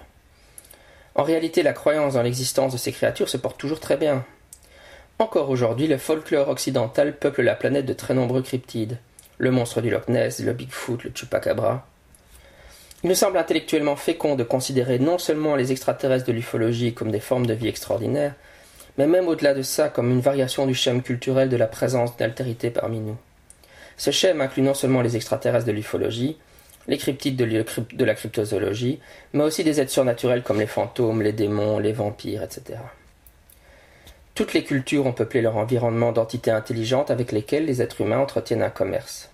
En 1.17 1.25
réalité, 1.25 1.65
la 1.65 1.73
croyance 1.73 2.15
dans 2.15 2.23
l'existence 2.23 2.73
de 2.73 2.79
ces 2.79 2.93
créatures 2.93 3.29
se 3.29 3.37
porte 3.37 3.59
toujours 3.59 3.81
très 3.81 3.97
bien. 3.97 4.25
Encore 5.19 5.51
aujourd'hui, 5.51 5.89
le 5.89 5.99
folklore 5.99 6.51
occidental 6.51 7.17
peuple 7.17 7.43
la 7.43 7.57
planète 7.57 7.87
de 7.87 7.95
très 7.95 8.15
nombreux 8.15 8.43
cryptides. 8.43 8.99
Le 9.43 9.51
monstre 9.51 9.81
du 9.81 9.91
Loch 9.91 10.07
Ness, 10.07 10.39
le 10.39 10.53
Bigfoot, 10.53 11.03
le 11.03 11.11
Chupacabra. 11.13 11.85
Il 13.03 13.09
nous 13.09 13.17
semble 13.17 13.39
intellectuellement 13.39 13.97
fécond 13.97 14.37
de 14.37 14.45
considérer 14.45 15.01
non 15.01 15.19
seulement 15.19 15.57
les 15.57 15.73
extraterrestres 15.73 16.27
de 16.27 16.33
l'ufologie 16.33 16.95
comme 16.95 17.11
des 17.11 17.19
formes 17.19 17.47
de 17.47 17.53
vie 17.53 17.67
extraordinaires, 17.67 18.37
mais 18.99 19.09
même 19.09 19.27
au-delà 19.27 19.53
de 19.53 19.63
ça 19.63 19.89
comme 19.89 20.13
une 20.13 20.21
variation 20.21 20.65
du 20.65 20.77
schème 20.77 21.03
culturel 21.03 21.49
de 21.49 21.57
la 21.57 21.67
présence 21.67 22.17
d'altérité 22.17 22.71
parmi 22.71 23.01
nous. 23.01 23.17
Ce 23.97 24.13
schème 24.13 24.41
inclut 24.41 24.63
non 24.63 24.75
seulement 24.75 25.03
les 25.03 25.17
extraterrestres 25.17 25.67
de 25.67 25.73
l'ufologie, 25.73 26.39
les 26.87 26.99
cryptides 26.99 27.35
de 27.35 28.05
la 28.05 28.15
cryptozoologie, 28.15 29.01
mais 29.33 29.43
aussi 29.43 29.65
des 29.65 29.81
êtres 29.81 29.91
surnaturels 29.91 30.45
comme 30.45 30.61
les 30.61 30.69
fantômes, 30.69 31.21
les 31.21 31.33
démons, 31.33 31.81
les 31.81 31.93
vampires, 31.93 32.45
etc. 32.45 32.79
Toutes 34.37 34.53
les 34.53 34.63
cultures 34.63 35.05
ont 35.05 35.13
peuplé 35.13 35.43
leur 35.43 35.57
environnement 35.57 36.13
d'entités 36.13 36.53
intelligentes 36.53 37.11
avec 37.11 37.33
lesquelles 37.33 37.67
les 37.67 37.83
êtres 37.83 38.03
humains 38.03 38.21
entretiennent 38.21 38.63
un 38.63 38.71
commerce. 38.71 39.32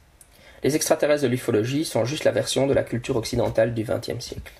Les 0.62 0.76
extraterrestres 0.76 1.22
de 1.22 1.28
l'ufologie 1.28 1.84
sont 1.84 2.04
juste 2.04 2.24
la 2.24 2.32
version 2.32 2.66
de 2.66 2.74
la 2.74 2.82
culture 2.82 3.16
occidentale 3.16 3.74
du 3.74 3.84
XXe 3.84 4.24
siècle. 4.24 4.52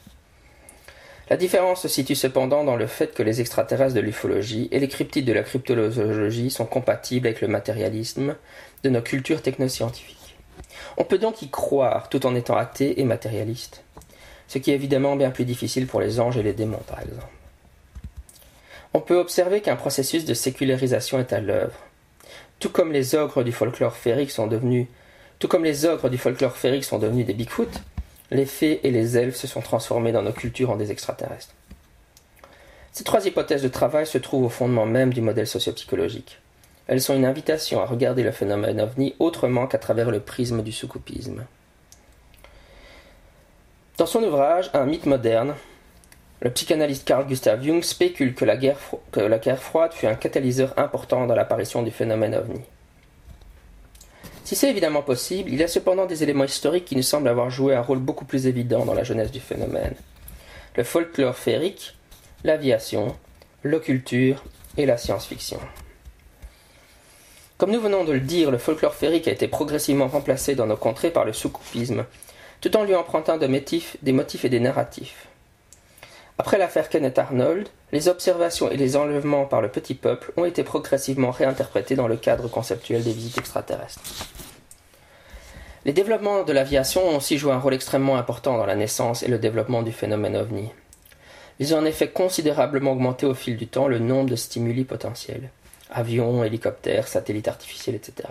La 1.30 1.36
différence 1.36 1.82
se 1.82 1.88
situe 1.88 2.14
cependant 2.14 2.64
dans 2.64 2.76
le 2.76 2.86
fait 2.86 3.12
que 3.14 3.22
les 3.22 3.40
extraterrestres 3.40 3.94
de 3.94 4.00
l'ufologie 4.00 4.68
et 4.70 4.78
les 4.78 4.88
cryptides 4.88 5.26
de 5.26 5.32
la 5.32 5.42
cryptozoologie 5.42 6.50
sont 6.50 6.64
compatibles 6.64 7.26
avec 7.26 7.40
le 7.40 7.48
matérialisme 7.48 8.36
de 8.82 8.90
nos 8.90 9.02
cultures 9.02 9.42
technoscientifiques. 9.42 10.36
On 10.96 11.04
peut 11.04 11.18
donc 11.18 11.42
y 11.42 11.50
croire 11.50 12.08
tout 12.08 12.24
en 12.24 12.34
étant 12.34 12.56
athée 12.56 13.00
et 13.00 13.04
matérialiste, 13.04 13.84
ce 14.46 14.58
qui 14.58 14.70
est 14.70 14.74
évidemment 14.74 15.16
bien 15.16 15.30
plus 15.30 15.44
difficile 15.44 15.86
pour 15.86 16.00
les 16.00 16.18
anges 16.18 16.38
et 16.38 16.42
les 16.42 16.54
démons 16.54 16.82
par 16.86 17.00
exemple 17.00 17.28
on 18.94 19.00
peut 19.00 19.16
observer 19.16 19.60
qu'un 19.60 19.76
processus 19.76 20.24
de 20.24 20.34
sécularisation 20.34 21.18
est 21.18 21.32
à 21.32 21.40
l'œuvre. 21.40 21.78
Tout 22.58 22.70
comme 22.70 22.92
les 22.92 23.14
ogres 23.14 23.44
du 23.44 23.52
folklore 23.52 23.96
féerique 23.96 24.30
sont 24.30 24.46
devenus 24.46 24.86
tout 25.38 25.48
comme 25.48 25.64
les 25.64 25.84
ogres 25.84 26.10
du 26.10 26.18
folklore 26.18 26.56
féerique 26.56 26.84
sont 26.84 26.98
devenus 26.98 27.26
des 27.26 27.34
Bigfoot, 27.34 27.70
les 28.30 28.46
fées 28.46 28.80
et 28.82 28.90
les 28.90 29.16
elfes 29.16 29.36
se 29.36 29.46
sont 29.46 29.60
transformés 29.60 30.12
dans 30.12 30.22
nos 30.22 30.32
cultures 30.32 30.70
en 30.70 30.76
des 30.76 30.90
extraterrestres. 30.90 31.54
Ces 32.92 33.04
trois 33.04 33.24
hypothèses 33.26 33.62
de 33.62 33.68
travail 33.68 34.06
se 34.06 34.18
trouvent 34.18 34.44
au 34.44 34.48
fondement 34.48 34.86
même 34.86 35.12
du 35.12 35.20
modèle 35.20 35.46
sociopsychologique. 35.46 36.40
Elles 36.88 37.00
sont 37.00 37.14
une 37.14 37.26
invitation 37.26 37.80
à 37.80 37.86
regarder 37.86 38.22
le 38.22 38.32
phénomène 38.32 38.80
ovni 38.80 39.14
autrement 39.18 39.66
qu'à 39.66 39.78
travers 39.78 40.10
le 40.10 40.20
prisme 40.20 40.62
du 40.62 40.72
soucoupisme. 40.72 41.44
Dans 43.98 44.06
son 44.06 44.22
ouvrage 44.22 44.70
Un 44.74 44.86
mythe 44.86 45.06
moderne, 45.06 45.54
le 46.40 46.50
psychanalyste 46.50 47.06
Carl 47.06 47.26
Gustav 47.26 47.62
Jung 47.62 47.82
spécule 47.82 48.34
que 48.34 48.44
la, 48.44 48.56
guerre 48.56 49.58
froide 49.62 49.92
fut 49.92 50.06
un 50.06 50.14
catalyseur 50.14 50.72
important 50.78 51.26
dans 51.26 51.34
l'apparition 51.34 51.82
du 51.82 51.90
phénomène 51.90 52.34
ovni. 52.34 52.60
Si 54.48 54.56
c'est 54.56 54.70
évidemment 54.70 55.02
possible, 55.02 55.50
il 55.52 55.58
y 55.58 55.62
a 55.62 55.68
cependant 55.68 56.06
des 56.06 56.22
éléments 56.22 56.44
historiques 56.44 56.86
qui 56.86 56.96
nous 56.96 57.02
semblent 57.02 57.28
avoir 57.28 57.50
joué 57.50 57.74
un 57.74 57.82
rôle 57.82 57.98
beaucoup 57.98 58.24
plus 58.24 58.46
évident 58.46 58.86
dans 58.86 58.94
la 58.94 59.04
jeunesse 59.04 59.30
du 59.30 59.40
phénomène. 59.40 59.94
Le 60.74 60.84
folklore 60.84 61.36
féerique, 61.36 61.94
l'aviation, 62.44 63.14
l'occulture 63.62 64.42
et 64.78 64.86
la 64.86 64.96
science-fiction. 64.96 65.60
Comme 67.58 67.72
nous 67.72 67.80
venons 67.82 68.04
de 68.04 68.14
le 68.14 68.20
dire, 68.20 68.50
le 68.50 68.56
folklore 68.56 68.94
féerique 68.94 69.28
a 69.28 69.32
été 69.32 69.48
progressivement 69.48 70.08
remplacé 70.08 70.54
dans 70.54 70.64
nos 70.64 70.78
contrées 70.78 71.10
par 71.10 71.26
le 71.26 71.34
soucoupisme, 71.34 72.06
tout 72.62 72.74
en 72.74 72.84
lui 72.84 72.94
empruntant 72.94 73.36
des 73.36 73.48
motifs 73.48 73.98
et 74.00 74.48
des 74.48 74.60
narratifs. 74.60 75.28
Après 76.38 76.56
l'affaire 76.56 76.88
Kenneth 76.88 77.18
Arnold, 77.18 77.68
les 77.92 78.08
observations 78.08 78.70
et 78.70 78.76
les 78.76 78.96
enlèvements 78.96 79.44
par 79.44 79.60
le 79.60 79.68
petit 79.68 79.94
peuple 79.94 80.32
ont 80.36 80.44
été 80.44 80.62
progressivement 80.62 81.32
réinterprétés 81.32 81.96
dans 81.96 82.08
le 82.08 82.16
cadre 82.16 82.48
conceptuel 82.48 83.02
des 83.02 83.12
visites 83.12 83.38
extraterrestres. 83.38 84.00
Les 85.84 85.92
développements 85.92 86.44
de 86.44 86.52
l'aviation 86.52 87.08
ont 87.08 87.16
aussi 87.16 87.38
joué 87.38 87.52
un 87.52 87.58
rôle 87.58 87.74
extrêmement 87.74 88.16
important 88.16 88.56
dans 88.56 88.66
la 88.66 88.76
naissance 88.76 89.22
et 89.22 89.28
le 89.28 89.38
développement 89.38 89.82
du 89.82 89.92
phénomène 89.92 90.36
ovni. 90.36 90.70
Ils 91.58 91.74
ont 91.74 91.78
en 91.78 91.84
effet 91.84 92.08
considérablement 92.08 92.92
augmenté 92.92 93.26
au 93.26 93.34
fil 93.34 93.56
du 93.56 93.66
temps 93.66 93.88
le 93.88 93.98
nombre 93.98 94.30
de 94.30 94.36
stimuli 94.36 94.84
potentiels 94.84 95.50
avions, 95.90 96.44
hélicoptères, 96.44 97.08
satellites 97.08 97.48
artificiels, 97.48 97.96
etc. 97.96 98.28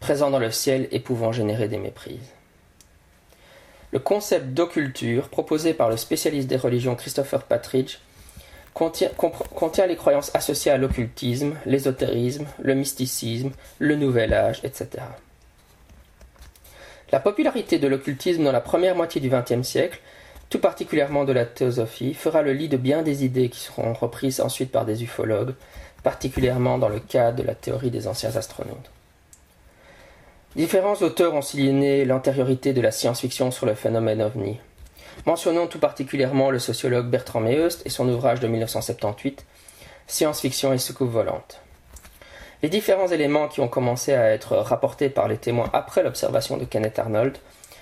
présents 0.00 0.30
dans 0.30 0.38
le 0.38 0.50
ciel 0.50 0.88
et 0.90 1.00
pouvant 1.00 1.32
générer 1.32 1.68
des 1.68 1.78
méprises. 1.78 2.32
Le 3.92 3.98
concept 3.98 4.54
d'occulture, 4.54 5.28
proposé 5.28 5.74
par 5.74 5.90
le 5.90 5.98
spécialiste 5.98 6.48
des 6.48 6.56
religions 6.56 6.94
Christopher 6.94 7.42
Patridge, 7.42 7.98
contient, 8.72 9.86
les 9.86 9.96
croyances 9.96 10.34
associées 10.34 10.72
à 10.72 10.78
l'occultisme, 10.78 11.56
l'ésotérisme, 11.66 12.46
le 12.58 12.74
mysticisme, 12.74 13.50
le 13.78 13.96
nouvel 13.96 14.32
âge, 14.32 14.60
etc. 14.64 15.04
La 17.10 17.20
popularité 17.20 17.78
de 17.78 17.86
l'occultisme 17.86 18.44
dans 18.44 18.52
la 18.52 18.62
première 18.62 18.96
moitié 18.96 19.20
du 19.20 19.28
XXe 19.28 19.60
siècle, 19.60 20.00
tout 20.48 20.58
particulièrement 20.58 21.26
de 21.26 21.34
la 21.34 21.44
théosophie, 21.44 22.14
fera 22.14 22.40
le 22.40 22.54
lit 22.54 22.70
de 22.70 22.78
bien 22.78 23.02
des 23.02 23.26
idées 23.26 23.50
qui 23.50 23.60
seront 23.60 23.92
reprises 23.92 24.40
ensuite 24.40 24.72
par 24.72 24.86
des 24.86 25.02
ufologues, 25.04 25.54
particulièrement 26.02 26.78
dans 26.78 26.88
le 26.88 27.00
cas 27.00 27.30
de 27.30 27.42
la 27.42 27.54
théorie 27.54 27.90
des 27.90 28.08
anciens 28.08 28.36
astronautes. 28.36 28.90
Différents 30.54 31.00
auteurs 31.00 31.32
ont 31.32 31.40
souligné 31.40 32.04
l'antériorité 32.04 32.74
de 32.74 32.82
la 32.82 32.90
science-fiction 32.90 33.50
sur 33.50 33.64
le 33.64 33.74
phénomène 33.74 34.20
ovni. 34.20 34.60
Mentionnons 35.24 35.66
tout 35.66 35.78
particulièrement 35.78 36.50
le 36.50 36.58
sociologue 36.58 37.06
Bertrand 37.06 37.40
Meust 37.40 37.80
et 37.86 37.88
son 37.88 38.06
ouvrage 38.06 38.40
de 38.40 38.48
1978, 38.48 39.46
Science-fiction 40.06 40.74
et 40.74 40.78
soucoupe 40.78 41.10
volante. 41.10 41.60
Les 42.62 42.68
différents 42.68 43.08
éléments 43.08 43.48
qui 43.48 43.60
ont 43.60 43.68
commencé 43.68 44.12
à 44.12 44.30
être 44.30 44.56
rapportés 44.56 45.08
par 45.08 45.26
les 45.26 45.38
témoins 45.38 45.70
après 45.72 46.02
l'observation 46.02 46.58
de 46.58 46.66
Kenneth 46.66 46.98
Arnold 46.98 47.38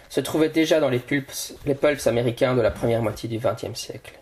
se 0.08 0.20
trouvaient 0.20 0.48
déjà 0.48 0.78
dans 0.78 0.90
les 0.90 1.00
pulps, 1.00 1.54
les 1.66 1.74
pulps 1.74 2.06
américains 2.06 2.54
de 2.54 2.62
la 2.62 2.70
première 2.70 3.02
moitié 3.02 3.28
du 3.28 3.38
XXe 3.38 3.78
siècle. 3.78 4.12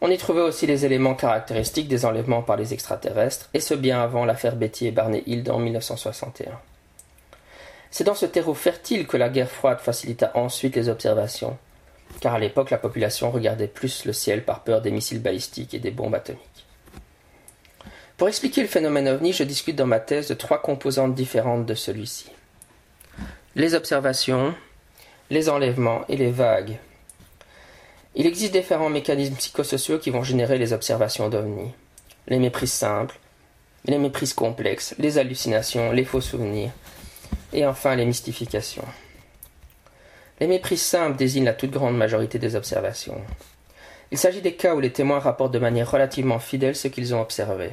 On 0.00 0.10
y 0.10 0.16
trouvait 0.18 0.40
aussi 0.40 0.68
les 0.68 0.86
éléments 0.86 1.14
caractéristiques 1.14 1.88
des 1.88 2.04
enlèvements 2.04 2.42
par 2.42 2.56
les 2.56 2.74
extraterrestres, 2.74 3.50
et 3.54 3.60
ce 3.60 3.74
bien 3.74 4.00
avant 4.00 4.24
l'affaire 4.24 4.54
Betty 4.54 4.86
et 4.86 4.92
Barney 4.92 5.24
Hill 5.26 5.50
en 5.50 5.58
1961. 5.58 6.52
C'est 7.90 8.04
dans 8.04 8.14
ce 8.14 8.26
terreau 8.26 8.54
fertile 8.54 9.06
que 9.06 9.16
la 9.16 9.28
guerre 9.28 9.50
froide 9.50 9.80
facilita 9.80 10.30
ensuite 10.34 10.76
les 10.76 10.88
observations, 10.88 11.58
car 12.20 12.34
à 12.34 12.38
l'époque 12.38 12.70
la 12.70 12.78
population 12.78 13.30
regardait 13.30 13.66
plus 13.66 14.04
le 14.04 14.12
ciel 14.12 14.44
par 14.44 14.62
peur 14.62 14.80
des 14.80 14.90
missiles 14.90 15.20
balistiques 15.20 15.74
et 15.74 15.80
des 15.80 15.90
bombes 15.90 16.14
atomiques. 16.14 16.66
Pour 18.16 18.28
expliquer 18.28 18.62
le 18.62 18.68
phénomène 18.68 19.08
ovni, 19.08 19.32
je 19.32 19.44
discute 19.44 19.76
dans 19.76 19.86
ma 19.86 19.98
thèse 19.98 20.28
de 20.28 20.34
trois 20.34 20.60
composantes 20.60 21.14
différentes 21.14 21.66
de 21.66 21.74
celui-ci. 21.74 22.30
Les 23.56 23.74
observations, 23.74 24.54
les 25.30 25.48
enlèvements 25.48 26.02
et 26.08 26.16
les 26.16 26.30
vagues. 26.30 26.78
Il 28.14 28.26
existe 28.26 28.52
différents 28.52 28.90
mécanismes 28.90 29.36
psychosociaux 29.36 29.98
qui 29.98 30.10
vont 30.10 30.22
générer 30.22 30.58
les 30.58 30.72
observations 30.72 31.28
d'ovnis. 31.28 31.72
Les 32.28 32.38
méprises 32.38 32.72
simples, 32.72 33.18
les 33.86 33.98
méprises 33.98 34.34
complexes, 34.34 34.94
les 34.98 35.18
hallucinations, 35.18 35.92
les 35.92 36.04
faux 36.04 36.20
souvenirs, 36.20 36.72
et 37.52 37.66
enfin 37.66 37.96
les 37.96 38.04
mystifications. 38.04 38.84
Les 40.40 40.46
méprises 40.46 40.82
simples 40.82 41.16
désignent 41.16 41.44
la 41.44 41.52
toute 41.52 41.70
grande 41.70 41.96
majorité 41.96 42.38
des 42.38 42.56
observations. 42.56 43.20
Il 44.10 44.18
s'agit 44.18 44.40
des 44.40 44.54
cas 44.54 44.74
où 44.74 44.80
les 44.80 44.92
témoins 44.92 45.20
rapportent 45.20 45.52
de 45.52 45.58
manière 45.58 45.90
relativement 45.90 46.38
fidèle 46.38 46.74
ce 46.74 46.88
qu'ils 46.88 47.14
ont 47.14 47.20
observé. 47.20 47.70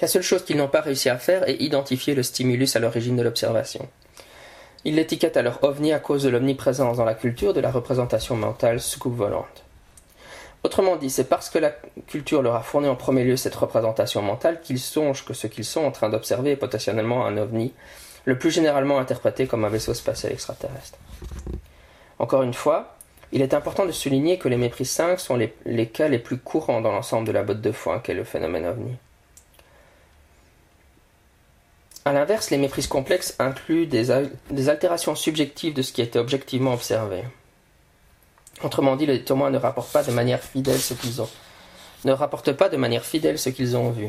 La 0.00 0.08
seule 0.08 0.22
chose 0.22 0.44
qu'ils 0.44 0.56
n'ont 0.56 0.68
pas 0.68 0.80
réussi 0.80 1.08
à 1.08 1.18
faire 1.18 1.48
est 1.48 1.60
identifier 1.62 2.14
le 2.14 2.24
stimulus 2.24 2.74
à 2.74 2.80
l'origine 2.80 3.16
de 3.16 3.22
l'observation. 3.22 3.88
Ils 4.84 4.96
l'étiquettent 4.96 5.36
alors 5.36 5.60
ovni 5.62 5.92
à 5.92 6.00
cause 6.00 6.24
de 6.24 6.28
l'omniprésence 6.28 6.96
dans 6.96 7.04
la 7.04 7.14
culture 7.14 7.54
de 7.54 7.60
la 7.60 7.70
représentation 7.70 8.34
mentale 8.34 8.80
soucoupe 8.80 9.14
volante. 9.14 9.62
Autrement 10.64 10.96
dit, 10.96 11.10
c'est 11.10 11.28
parce 11.28 11.50
que 11.50 11.58
la 11.58 11.70
culture 12.08 12.42
leur 12.42 12.56
a 12.56 12.62
fourni 12.62 12.88
en 12.88 12.96
premier 12.96 13.22
lieu 13.22 13.36
cette 13.36 13.54
représentation 13.54 14.22
mentale 14.22 14.60
qu'ils 14.60 14.80
songent 14.80 15.24
que 15.24 15.34
ce 15.34 15.46
qu'ils 15.46 15.64
sont 15.64 15.84
en 15.84 15.90
train 15.92 16.08
d'observer 16.08 16.52
est 16.52 16.56
potentiellement 16.56 17.26
un 17.26 17.36
ovni, 17.36 17.72
le 18.24 18.38
plus 18.38 18.50
généralement 18.50 18.98
interprété 18.98 19.46
comme 19.46 19.64
un 19.64 19.68
vaisseau 19.68 19.94
spatial 19.94 20.32
extraterrestre. 20.32 20.98
Encore 22.18 22.42
une 22.42 22.54
fois, 22.54 22.96
il 23.32 23.40
est 23.40 23.54
important 23.54 23.86
de 23.86 23.92
souligner 23.92 24.38
que 24.38 24.48
les 24.48 24.58
méprises 24.58 24.90
5 24.90 25.18
sont 25.18 25.36
les, 25.36 25.86
cas 25.86 26.08
les 26.08 26.18
plus 26.18 26.36
courants 26.36 26.82
dans 26.82 26.92
l'ensemble 26.92 27.26
de 27.26 27.32
la 27.32 27.42
botte 27.42 27.62
de 27.62 27.72
foin 27.72 27.98
qu'est 27.98 28.14
le 28.14 28.24
phénomène 28.24 28.66
ovni. 28.66 28.94
A 32.04 32.12
l'inverse, 32.12 32.50
les 32.50 32.58
méprises 32.58 32.88
complexes 32.88 33.36
incluent 33.38 33.86
des, 33.86 34.10
altérations 34.68 35.14
subjectives 35.14 35.72
de 35.72 35.82
ce 35.82 35.92
qui 35.92 36.02
été 36.02 36.18
objectivement 36.18 36.74
observé. 36.74 37.22
Autrement 38.62 38.96
dit, 38.96 39.06
les 39.06 39.24
témoins 39.24 39.50
ne 39.50 39.58
rapportent 39.58 39.92
pas 39.92 40.02
de 40.02 40.12
manière 40.12 40.42
fidèle 40.42 40.78
ce 40.78 40.94
qu'ils 40.94 41.22
ont. 41.22 41.30
Ne 42.04 42.12
rapportent 42.12 42.52
pas 42.52 42.68
de 42.68 42.76
manière 42.76 43.04
fidèle 43.04 43.38
ce 43.38 43.50
qu'ils 43.50 43.76
ont 43.76 43.90
vu. 43.90 44.08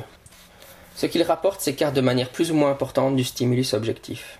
Ce 0.95 1.05
qu'ils 1.05 1.23
rapportent 1.23 1.61
s'écarte 1.61 1.95
de 1.95 2.01
manière 2.01 2.29
plus 2.29 2.51
ou 2.51 2.55
moins 2.55 2.71
importante 2.71 3.15
du 3.15 3.23
stimulus 3.23 3.73
objectif. 3.73 4.39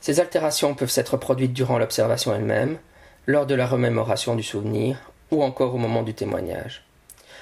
Ces 0.00 0.20
altérations 0.20 0.74
peuvent 0.74 0.90
s'être 0.90 1.16
produites 1.16 1.52
durant 1.52 1.78
l'observation 1.78 2.34
elle-même, 2.34 2.78
lors 3.26 3.46
de 3.46 3.54
la 3.54 3.66
remémoration 3.66 4.34
du 4.34 4.42
souvenir, 4.42 4.98
ou 5.30 5.42
encore 5.42 5.74
au 5.74 5.78
moment 5.78 6.02
du 6.02 6.14
témoignage. 6.14 6.84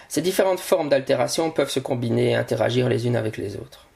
Ces 0.08 0.22
différentes 0.22 0.60
formes 0.60 0.88
d'altération 0.88 1.50
peuvent 1.50 1.70
se 1.70 1.80
combiner 1.80 2.30
et 2.30 2.34
interagir 2.34 2.88
les 2.88 3.06
unes 3.06 3.16
avec 3.16 3.36
les 3.36 3.56
autres. 3.56 3.86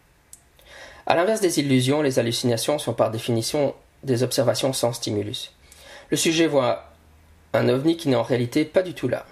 À 1.06 1.14
l'inverse 1.14 1.40
des 1.40 1.60
illusions, 1.60 2.02
les 2.02 2.18
hallucinations 2.18 2.78
sont 2.78 2.94
par 2.94 3.10
définition 3.10 3.74
des 4.02 4.22
observations 4.22 4.72
sans 4.72 4.92
stimulus. 4.92 5.52
Le 6.10 6.16
sujet 6.16 6.46
voit 6.46 6.90
un 7.52 7.68
ovni 7.68 7.96
qui 7.96 8.08
n'est 8.08 8.16
en 8.16 8.22
réalité 8.22 8.64
pas 8.64 8.82
du 8.82 8.94
tout 8.94 9.08
là. 9.08 9.26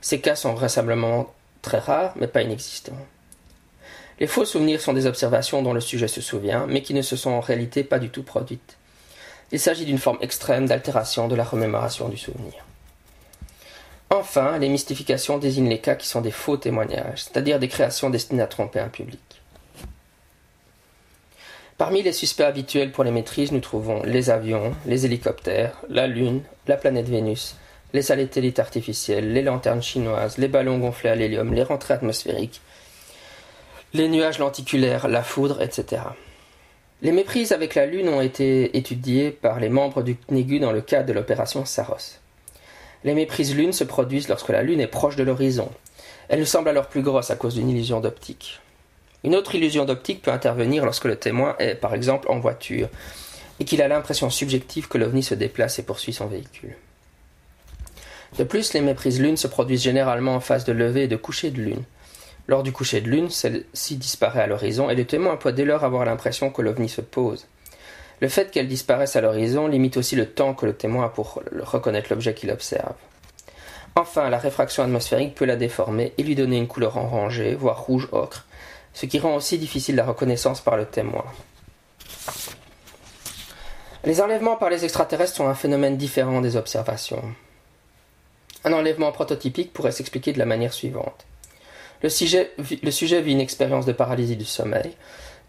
Ces 0.00 0.20
cas 0.20 0.34
sont 0.34 0.54
vraisemblablement 0.54 1.32
très 1.62 1.78
rares, 1.78 2.12
mais 2.16 2.26
pas 2.26 2.42
inexistants. 2.42 2.92
Les 4.20 4.26
faux 4.26 4.44
souvenirs 4.44 4.80
sont 4.80 4.92
des 4.92 5.06
observations 5.06 5.62
dont 5.62 5.72
le 5.72 5.80
sujet 5.80 6.08
se 6.08 6.20
souvient, 6.20 6.66
mais 6.66 6.82
qui 6.82 6.94
ne 6.94 7.02
se 7.02 7.16
sont 7.16 7.30
en 7.30 7.40
réalité 7.40 7.82
pas 7.82 7.98
du 7.98 8.10
tout 8.10 8.22
produites. 8.22 8.76
Il 9.52 9.58
s'agit 9.58 9.84
d'une 9.84 9.98
forme 9.98 10.18
extrême 10.20 10.66
d'altération 10.66 11.28
de 11.28 11.34
la 11.34 11.44
remémoration 11.44 12.08
du 12.08 12.16
souvenir. 12.16 12.64
Enfin, 14.10 14.58
les 14.58 14.68
mystifications 14.68 15.38
désignent 15.38 15.70
les 15.70 15.80
cas 15.80 15.94
qui 15.94 16.06
sont 16.06 16.20
des 16.20 16.30
faux 16.30 16.58
témoignages, 16.58 17.24
c'est-à-dire 17.24 17.58
des 17.58 17.68
créations 17.68 18.10
destinées 18.10 18.42
à 18.42 18.46
tromper 18.46 18.78
un 18.78 18.88
public. 18.88 19.20
Parmi 21.78 22.02
les 22.02 22.12
suspects 22.12 22.44
habituels 22.44 22.92
pour 22.92 23.04
les 23.04 23.10
maîtrises, 23.10 23.52
nous 23.52 23.60
trouvons 23.60 24.02
les 24.04 24.30
avions, 24.30 24.74
les 24.86 25.06
hélicoptères, 25.06 25.80
la 25.88 26.06
Lune, 26.06 26.42
la 26.66 26.76
planète 26.76 27.08
Vénus, 27.08 27.56
les 27.92 28.02
satellites 28.02 28.58
artificiels, 28.58 29.32
les 29.32 29.42
lanternes 29.42 29.82
chinoises, 29.82 30.38
les 30.38 30.48
ballons 30.48 30.78
gonflés 30.78 31.10
à 31.10 31.14
l'hélium, 31.14 31.52
les 31.52 31.62
rentrées 31.62 31.94
atmosphériques, 31.94 32.60
les 33.92 34.08
nuages 34.08 34.38
lenticulaires, 34.38 35.08
la 35.08 35.22
foudre, 35.22 35.60
etc. 35.60 36.02
Les 37.02 37.12
méprises 37.12 37.52
avec 37.52 37.74
la 37.74 37.84
Lune 37.84 38.08
ont 38.08 38.20
été 38.20 38.76
étudiées 38.76 39.30
par 39.30 39.60
les 39.60 39.68
membres 39.68 40.02
du 40.02 40.16
CNEGU 40.16 40.60
dans 40.60 40.72
le 40.72 40.80
cadre 40.80 41.06
de 41.06 41.12
l'opération 41.12 41.64
Saros. 41.64 42.18
Les 43.04 43.14
méprises 43.14 43.54
Lune 43.54 43.72
se 43.72 43.84
produisent 43.84 44.28
lorsque 44.28 44.50
la 44.50 44.62
Lune 44.62 44.80
est 44.80 44.86
proche 44.86 45.16
de 45.16 45.24
l'horizon. 45.24 45.68
Elle 46.28 46.38
nous 46.38 46.46
semble 46.46 46.68
alors 46.68 46.86
plus 46.86 47.02
grosse 47.02 47.30
à 47.30 47.36
cause 47.36 47.54
d'une 47.54 47.68
illusion 47.68 48.00
d'optique. 48.00 48.60
Une 49.24 49.34
autre 49.34 49.54
illusion 49.54 49.84
d'optique 49.84 50.22
peut 50.22 50.30
intervenir 50.30 50.84
lorsque 50.84 51.04
le 51.04 51.16
témoin 51.16 51.56
est, 51.58 51.74
par 51.74 51.94
exemple, 51.94 52.30
en 52.30 52.38
voiture 52.38 52.88
et 53.60 53.64
qu'il 53.64 53.82
a 53.82 53.88
l'impression 53.88 54.30
subjective 54.30 54.88
que 54.88 54.98
l'ovni 54.98 55.22
se 55.22 55.34
déplace 55.34 55.78
et 55.78 55.82
poursuit 55.82 56.12
son 56.12 56.26
véhicule. 56.26 56.76
De 58.38 58.44
plus, 58.44 58.72
les 58.72 58.80
méprises 58.80 59.20
lune 59.20 59.36
se 59.36 59.46
produisent 59.46 59.82
généralement 59.82 60.34
en 60.34 60.40
phase 60.40 60.64
de 60.64 60.72
lever 60.72 61.04
et 61.04 61.08
de 61.08 61.16
coucher 61.16 61.50
de 61.50 61.60
lune. 61.60 61.84
Lors 62.48 62.62
du 62.62 62.72
coucher 62.72 63.00
de 63.00 63.08
lune, 63.08 63.30
celle-ci 63.30 63.96
disparaît 63.96 64.42
à 64.42 64.46
l'horizon 64.46 64.90
et 64.90 64.94
le 64.94 65.04
témoin 65.04 65.36
peut 65.36 65.52
dès 65.52 65.64
lors 65.64 65.84
avoir 65.84 66.04
l'impression 66.04 66.50
que 66.50 66.62
l'ovni 66.62 66.88
se 66.88 67.00
pose. 67.00 67.46
Le 68.20 68.28
fait 68.28 68.50
qu'elle 68.50 68.68
disparaisse 68.68 69.16
à 69.16 69.20
l'horizon 69.20 69.66
limite 69.66 69.96
aussi 69.96 70.16
le 70.16 70.26
temps 70.26 70.54
que 70.54 70.66
le 70.66 70.74
témoin 70.74 71.06
a 71.06 71.08
pour 71.08 71.42
reconnaître 71.60 72.08
l'objet 72.10 72.34
qu'il 72.34 72.50
observe. 72.50 72.94
Enfin, 73.94 74.30
la 74.30 74.38
réfraction 74.38 74.82
atmosphérique 74.82 75.34
peut 75.34 75.44
la 75.44 75.56
déformer 75.56 76.14
et 76.16 76.22
lui 76.22 76.34
donner 76.34 76.56
une 76.56 76.68
couleur 76.68 76.96
orangée, 76.96 77.54
voire 77.54 77.82
rouge 77.82 78.08
ocre, 78.12 78.46
ce 78.94 79.06
qui 79.06 79.18
rend 79.18 79.34
aussi 79.34 79.58
difficile 79.58 79.96
la 79.96 80.04
reconnaissance 80.04 80.60
par 80.60 80.76
le 80.76 80.86
témoin. 80.86 81.24
Les 84.04 84.20
enlèvements 84.20 84.56
par 84.56 84.70
les 84.70 84.84
extraterrestres 84.84 85.36
sont 85.36 85.46
un 85.46 85.54
phénomène 85.54 85.96
différent 85.96 86.40
des 86.40 86.56
observations. 86.56 87.22
Un 88.64 88.72
enlèvement 88.72 89.12
prototypique 89.12 89.72
pourrait 89.72 89.92
s'expliquer 89.92 90.32
de 90.32 90.38
la 90.38 90.46
manière 90.46 90.72
suivante. 90.72 91.26
Le 92.02 92.08
sujet, 92.08 92.52
vit 92.58 93.32
une 93.32 93.40
expérience 93.40 93.86
de 93.86 93.92
paralysie 93.92 94.36
du 94.36 94.44
sommeil. 94.44 94.92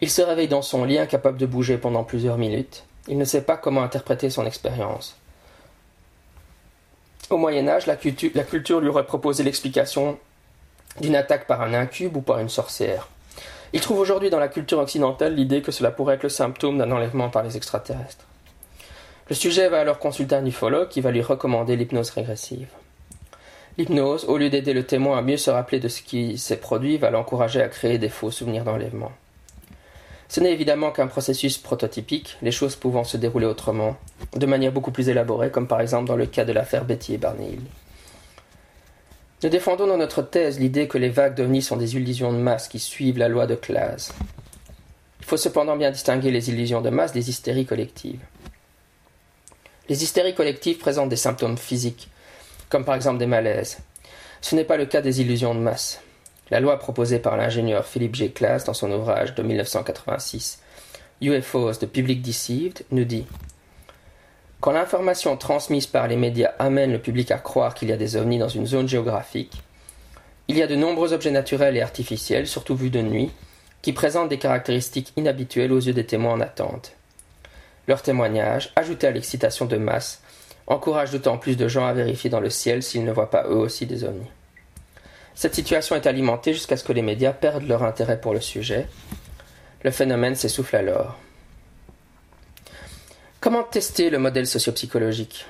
Il 0.00 0.10
se 0.10 0.22
réveille 0.22 0.48
dans 0.48 0.62
son 0.62 0.84
lit 0.84 0.98
incapable 0.98 1.38
de 1.38 1.46
bouger 1.46 1.78
pendant 1.78 2.04
plusieurs 2.04 2.38
minutes. 2.38 2.84
Il 3.08 3.18
ne 3.18 3.24
sait 3.24 3.42
pas 3.42 3.56
comment 3.56 3.82
interpréter 3.82 4.30
son 4.30 4.46
expérience. 4.46 5.16
Au 7.30 7.36
Moyen 7.36 7.68
Âge, 7.68 7.86
la 7.86 7.96
la 8.34 8.44
culture 8.44 8.80
lui 8.80 8.88
aurait 8.88 9.06
proposé 9.06 9.42
l'explication 9.42 10.18
d'une 11.00 11.16
attaque 11.16 11.46
par 11.46 11.62
un 11.62 11.74
incube 11.74 12.16
ou 12.16 12.20
par 12.20 12.38
une 12.38 12.48
sorcière. 12.48 13.08
Il 13.72 13.80
trouve 13.80 13.98
aujourd'hui 13.98 14.30
dans 14.30 14.38
la 14.38 14.48
culture 14.48 14.78
occidentale 14.78 15.34
l'idée 15.34 15.62
que 15.62 15.72
cela 15.72 15.90
pourrait 15.90 16.14
être 16.14 16.22
le 16.22 16.28
symptôme 16.28 16.78
d'un 16.78 16.92
enlèvement 16.92 17.30
par 17.30 17.42
les 17.42 17.56
extraterrestres. 17.56 18.24
Le 19.28 19.34
sujet 19.34 19.68
va 19.68 19.80
alors 19.80 19.98
consulter 19.98 20.36
un 20.36 20.46
ufologue 20.46 20.88
qui 20.88 21.00
va 21.00 21.10
lui 21.10 21.22
recommander 21.22 21.74
l'hypnose 21.74 22.10
régressive. 22.10 22.68
L'hypnose, 23.76 24.24
au 24.26 24.38
lieu 24.38 24.50
d'aider 24.50 24.72
le 24.72 24.84
témoin 24.84 25.18
à 25.18 25.22
mieux 25.22 25.36
se 25.36 25.50
rappeler 25.50 25.80
de 25.80 25.88
ce 25.88 26.00
qui 26.00 26.38
s'est 26.38 26.58
produit, 26.58 26.96
va 26.96 27.10
l'encourager 27.10 27.60
à 27.60 27.68
créer 27.68 27.98
des 27.98 28.08
faux 28.08 28.30
souvenirs 28.30 28.64
d'enlèvement. 28.64 29.10
Ce 30.28 30.40
n'est 30.40 30.52
évidemment 30.52 30.92
qu'un 30.92 31.08
processus 31.08 31.58
prototypique, 31.58 32.36
les 32.40 32.52
choses 32.52 32.76
pouvant 32.76 33.04
se 33.04 33.16
dérouler 33.16 33.46
autrement, 33.46 33.96
de 34.36 34.46
manière 34.46 34.72
beaucoup 34.72 34.90
plus 34.90 35.08
élaborée, 35.08 35.50
comme 35.50 35.66
par 35.66 35.80
exemple 35.80 36.08
dans 36.08 36.16
le 36.16 36.26
cas 36.26 36.44
de 36.44 36.52
l'affaire 36.52 36.84
Betty 36.84 37.14
et 37.14 37.18
Barney. 37.18 37.58
Nous 39.42 39.48
défendons 39.48 39.86
dans 39.86 39.98
notre 39.98 40.22
thèse 40.22 40.58
l'idée 40.58 40.88
que 40.88 40.96
les 40.96 41.10
vagues 41.10 41.34
d'ovnis 41.34 41.60
sont 41.62 41.76
des 41.76 41.96
illusions 41.96 42.32
de 42.32 42.38
masse 42.38 42.68
qui 42.68 42.78
suivent 42.78 43.18
la 43.18 43.28
loi 43.28 43.46
de 43.46 43.54
classe. 43.54 44.14
Il 45.20 45.26
faut 45.26 45.36
cependant 45.36 45.76
bien 45.76 45.90
distinguer 45.90 46.30
les 46.30 46.48
illusions 46.48 46.80
de 46.80 46.90
masse 46.90 47.12
des 47.12 47.28
hystéries 47.28 47.66
collectives. 47.66 48.20
Les 49.88 50.02
hystéries 50.02 50.34
collectives 50.34 50.78
présentent 50.78 51.10
des 51.10 51.16
symptômes 51.16 51.58
physiques, 51.58 52.08
comme 52.68 52.84
par 52.84 52.94
exemple 52.94 53.18
des 53.18 53.26
malaises. 53.26 53.78
Ce 54.40 54.54
n'est 54.54 54.64
pas 54.64 54.76
le 54.76 54.86
cas 54.86 55.00
des 55.00 55.20
illusions 55.20 55.54
de 55.54 55.60
masse. 55.60 56.00
La 56.50 56.60
loi 56.60 56.78
proposée 56.78 57.18
par 57.18 57.36
l'ingénieur 57.36 57.86
Philippe 57.86 58.14
G. 58.14 58.30
Class 58.30 58.64
dans 58.64 58.74
son 58.74 58.92
ouvrage 58.92 59.34
de 59.34 59.42
1986, 59.42 60.60
UFOs, 61.20 61.78
the 61.80 61.86
Public 61.86 62.20
Deceived, 62.20 62.84
nous 62.90 63.04
dit 63.04 63.26
quand 64.64 64.72
l'information 64.72 65.36
transmise 65.36 65.86
par 65.86 66.08
les 66.08 66.16
médias 66.16 66.52
amène 66.58 66.90
le 66.90 66.98
public 66.98 67.30
à 67.30 67.36
croire 67.36 67.74
qu'il 67.74 67.90
y 67.90 67.92
a 67.92 67.98
des 67.98 68.16
ovnis 68.16 68.38
dans 68.38 68.48
une 68.48 68.64
zone 68.64 68.88
géographique, 68.88 69.62
il 70.48 70.56
y 70.56 70.62
a 70.62 70.66
de 70.66 70.74
nombreux 70.74 71.12
objets 71.12 71.30
naturels 71.30 71.76
et 71.76 71.82
artificiels, 71.82 72.46
surtout 72.46 72.74
vus 72.74 72.88
de 72.88 73.02
nuit, 73.02 73.30
qui 73.82 73.92
présentent 73.92 74.30
des 74.30 74.38
caractéristiques 74.38 75.12
inhabituelles 75.18 75.70
aux 75.70 75.80
yeux 75.80 75.92
des 75.92 76.06
témoins 76.06 76.32
en 76.32 76.40
attente. 76.40 76.92
Leur 77.88 78.00
témoignage, 78.00 78.72
ajouté 78.74 79.06
à 79.06 79.10
l'excitation 79.10 79.66
de 79.66 79.76
masse, 79.76 80.22
encourage 80.66 81.10
d'autant 81.10 81.38
plus 81.38 81.56
de 81.56 81.68
gens 81.68 81.86
à 81.86 81.92
vérifier 81.92 82.30
dans 82.30 82.40
le 82.40 82.50
ciel 82.50 82.82
s'ils 82.82 83.04
ne 83.04 83.12
voient 83.12 83.30
pas 83.30 83.44
eux 83.44 83.56
aussi 83.56 83.86
des 83.86 84.04
ovnis. 84.04 84.30
Cette 85.34 85.54
situation 85.54 85.96
est 85.96 86.06
alimentée 86.06 86.54
jusqu'à 86.54 86.76
ce 86.76 86.84
que 86.84 86.92
les 86.92 87.02
médias 87.02 87.32
perdent 87.32 87.66
leur 87.66 87.82
intérêt 87.82 88.20
pour 88.20 88.32
le 88.32 88.40
sujet. 88.40 88.86
Le 89.82 89.90
phénomène 89.90 90.36
s'essouffle 90.36 90.76
alors. 90.76 91.16
Comment 93.40 93.64
tester 93.64 94.10
le 94.10 94.18
modèle 94.18 94.46
sociopsychologique? 94.46 95.46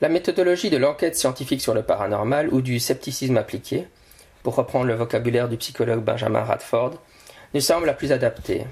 La 0.00 0.08
méthodologie 0.08 0.70
de 0.70 0.76
l'enquête 0.76 1.16
scientifique 1.16 1.62
sur 1.62 1.74
le 1.74 1.82
paranormal 1.82 2.52
ou 2.52 2.60
du 2.60 2.78
scepticisme 2.78 3.38
appliqué, 3.38 3.88
pour 4.42 4.54
reprendre 4.54 4.84
le 4.84 4.94
vocabulaire 4.94 5.48
du 5.48 5.56
psychologue 5.56 6.04
Benjamin 6.04 6.44
Radford, 6.44 7.00
nous 7.54 7.60
semble 7.60 7.86
la 7.86 7.94
plus 7.94 8.12
adaptée. 8.12 8.64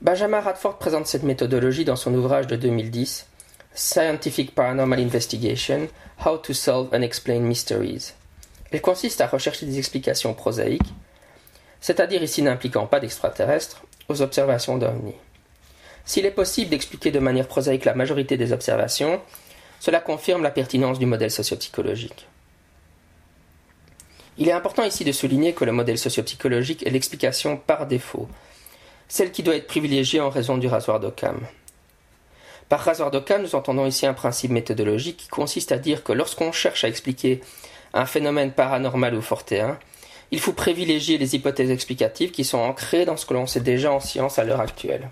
Benjamin 0.00 0.40
Radford 0.40 0.78
présente 0.78 1.06
cette 1.06 1.22
méthodologie 1.22 1.84
dans 1.84 1.96
son 1.96 2.14
ouvrage 2.14 2.46
de 2.46 2.56
2010, 2.56 3.26
Scientific 3.74 4.54
Paranormal 4.54 5.00
Investigation 5.00 5.88
How 6.26 6.36
to 6.36 6.52
Solve 6.52 6.90
Unexplained 6.92 7.46
Mysteries. 7.46 8.12
Elle 8.70 8.82
consiste 8.82 9.22
à 9.22 9.26
rechercher 9.26 9.64
des 9.64 9.78
explications 9.78 10.34
prosaïques, 10.34 10.92
c'est-à-dire 11.80 12.22
ici 12.22 12.42
n'impliquant 12.42 12.86
pas 12.86 13.00
d'extraterrestres, 13.00 13.82
aux 14.08 14.20
observations 14.20 14.76
d'OVNI. 14.76 15.14
S'il 16.04 16.26
est 16.26 16.32
possible 16.32 16.70
d'expliquer 16.70 17.10
de 17.10 17.18
manière 17.18 17.48
prosaïque 17.48 17.86
la 17.86 17.94
majorité 17.94 18.36
des 18.36 18.52
observations, 18.52 19.22
cela 19.80 20.00
confirme 20.00 20.42
la 20.42 20.50
pertinence 20.50 20.98
du 20.98 21.06
modèle 21.06 21.30
sociopsychologique. 21.30 22.28
Il 24.36 24.48
est 24.48 24.52
important 24.52 24.84
ici 24.84 25.04
de 25.04 25.12
souligner 25.12 25.54
que 25.54 25.64
le 25.64 25.72
modèle 25.72 25.98
sociopsychologique 25.98 26.86
est 26.86 26.90
l'explication 26.90 27.56
par 27.56 27.86
défaut, 27.86 28.28
celle 29.08 29.32
qui 29.32 29.42
doit 29.42 29.56
être 29.56 29.66
privilégiée 29.66 30.20
en 30.20 30.30
raison 30.30 30.58
du 30.58 30.68
rasoir 30.68 31.00
d'Occam. 31.00 31.40
Par 32.72 32.80
rasoir 32.80 33.10
d'Occam, 33.10 33.42
nous 33.42 33.54
entendons 33.54 33.84
ici 33.84 34.06
un 34.06 34.14
principe 34.14 34.50
méthodologique 34.50 35.18
qui 35.18 35.28
consiste 35.28 35.72
à 35.72 35.78
dire 35.78 36.02
que 36.02 36.12
lorsqu'on 36.14 36.52
cherche 36.52 36.84
à 36.84 36.88
expliquer 36.88 37.42
un 37.92 38.06
phénomène 38.06 38.50
paranormal 38.50 39.14
ou 39.14 39.20
fortéen, 39.20 39.78
il 40.30 40.40
faut 40.40 40.54
privilégier 40.54 41.18
les 41.18 41.34
hypothèses 41.34 41.70
explicatives 41.70 42.30
qui 42.30 42.44
sont 42.44 42.56
ancrées 42.56 43.04
dans 43.04 43.18
ce 43.18 43.26
que 43.26 43.34
l'on 43.34 43.46
sait 43.46 43.60
déjà 43.60 43.92
en 43.92 44.00
science 44.00 44.38
à 44.38 44.44
l'heure 44.44 44.62
actuelle. 44.62 45.10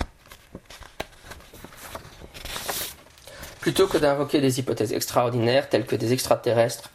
Plutôt 3.61 3.89
que 3.89 3.99
d'invoquer 3.99 4.41
des 4.41 4.59
hypothèses 4.59 4.95
extraordinaires 4.95 5.69
telles 5.69 5.85
que 5.85 5.97
des 5.97 6.15
extraterrestres 6.15 6.89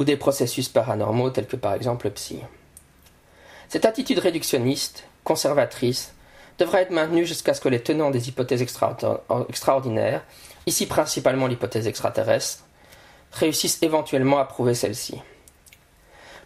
ou 0.00 0.04
des 0.04 0.16
processus 0.16 0.68
paranormaux 0.68 1.30
tels 1.30 1.46
que 1.46 1.54
par 1.54 1.74
exemple 1.74 2.08
le 2.08 2.12
psy. 2.14 2.40
Cette 3.68 3.84
attitude 3.84 4.18
réductionniste, 4.18 5.04
conservatrice, 5.22 6.12
devra 6.58 6.82
être 6.82 6.90
maintenue 6.90 7.24
jusqu'à 7.24 7.54
ce 7.54 7.60
que 7.60 7.68
les 7.68 7.80
tenants 7.80 8.10
des 8.10 8.28
hypothèses 8.28 8.62
extraordinaires, 8.62 10.24
ici 10.66 10.86
principalement 10.86 11.46
l'hypothèse 11.46 11.86
extraterrestre, 11.86 12.64
réussissent 13.32 13.82
éventuellement 13.82 14.38
à 14.38 14.44
prouver 14.44 14.74
celle-ci. 14.74 15.20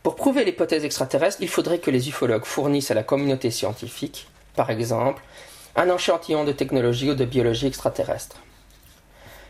Pour 0.02 0.16
prouver 0.16 0.44
l'hypothèse 0.44 0.84
extraterrestre, 0.84 1.38
il 1.40 1.48
faudrait 1.48 1.78
que 1.78 1.90
les 1.90 2.08
ufologues 2.08 2.44
fournissent 2.44 2.90
à 2.90 2.94
la 2.94 3.04
communauté 3.04 3.50
scientifique, 3.50 4.26
par 4.56 4.70
exemple, 4.70 5.22
un 5.76 5.94
échantillon 5.94 6.44
de 6.44 6.52
technologie 6.52 7.10
ou 7.10 7.14
de 7.14 7.24
biologie 7.24 7.68
extraterrestre. 7.68 8.36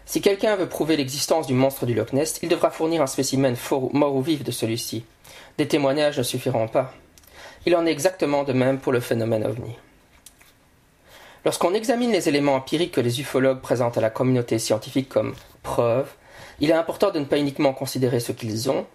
Si 0.05 0.20
quelqu'un 0.20 0.57
veut 0.57 0.68
prouver 0.68 0.96
l'existence 0.96 1.46
du 1.46 1.55
monstre 1.55 1.87
du 1.87 1.94
Loch 1.94 2.12
Ness, 2.12 2.38
il 2.42 2.48
devra 2.48 2.70
fournir 2.70 3.03
un 3.03 3.07
spécimen 3.07 3.57
mort 3.92 4.14
ou 4.14 4.20
vif 4.20 4.44
de 4.44 4.51
celui-ci. 4.51 5.05
Des 5.59 5.68
témoignages 5.68 6.18
ne 6.18 6.22
suffiront 6.22 6.68
pas. 6.68 6.92
Il 7.66 7.75
en 7.75 7.87
est 7.87 7.92
exactement 7.92 8.44
de 8.44 8.53
même 8.53 8.79
pour 8.79 8.92
le 8.92 9.01
phénomène 9.01 9.46
ovni. 9.46 9.77
Lorsqu'on 11.45 11.75
examine 11.75 12.13
les 12.13 12.29
éléments 12.29 12.55
empiriques 12.55 12.93
que 12.93 13.01
les 13.01 13.21
ufologues 13.21 13.61
présentent 13.61 13.99
à 13.99 14.01
la 14.01 14.11
communauté 14.11 14.59
scientifique 14.61 15.09
comme 15.09 15.35
preuves, 15.65 16.11
il 16.61 16.71
est 16.71 16.75
important 16.75 17.11
de 17.11 17.19
ne 17.19 17.25
pas 17.25 17.39
uniquement 17.39 17.73
considérer 17.73 18.21
ce 18.21 18.31
qu'ils 18.31 18.71
ont, 18.71 18.87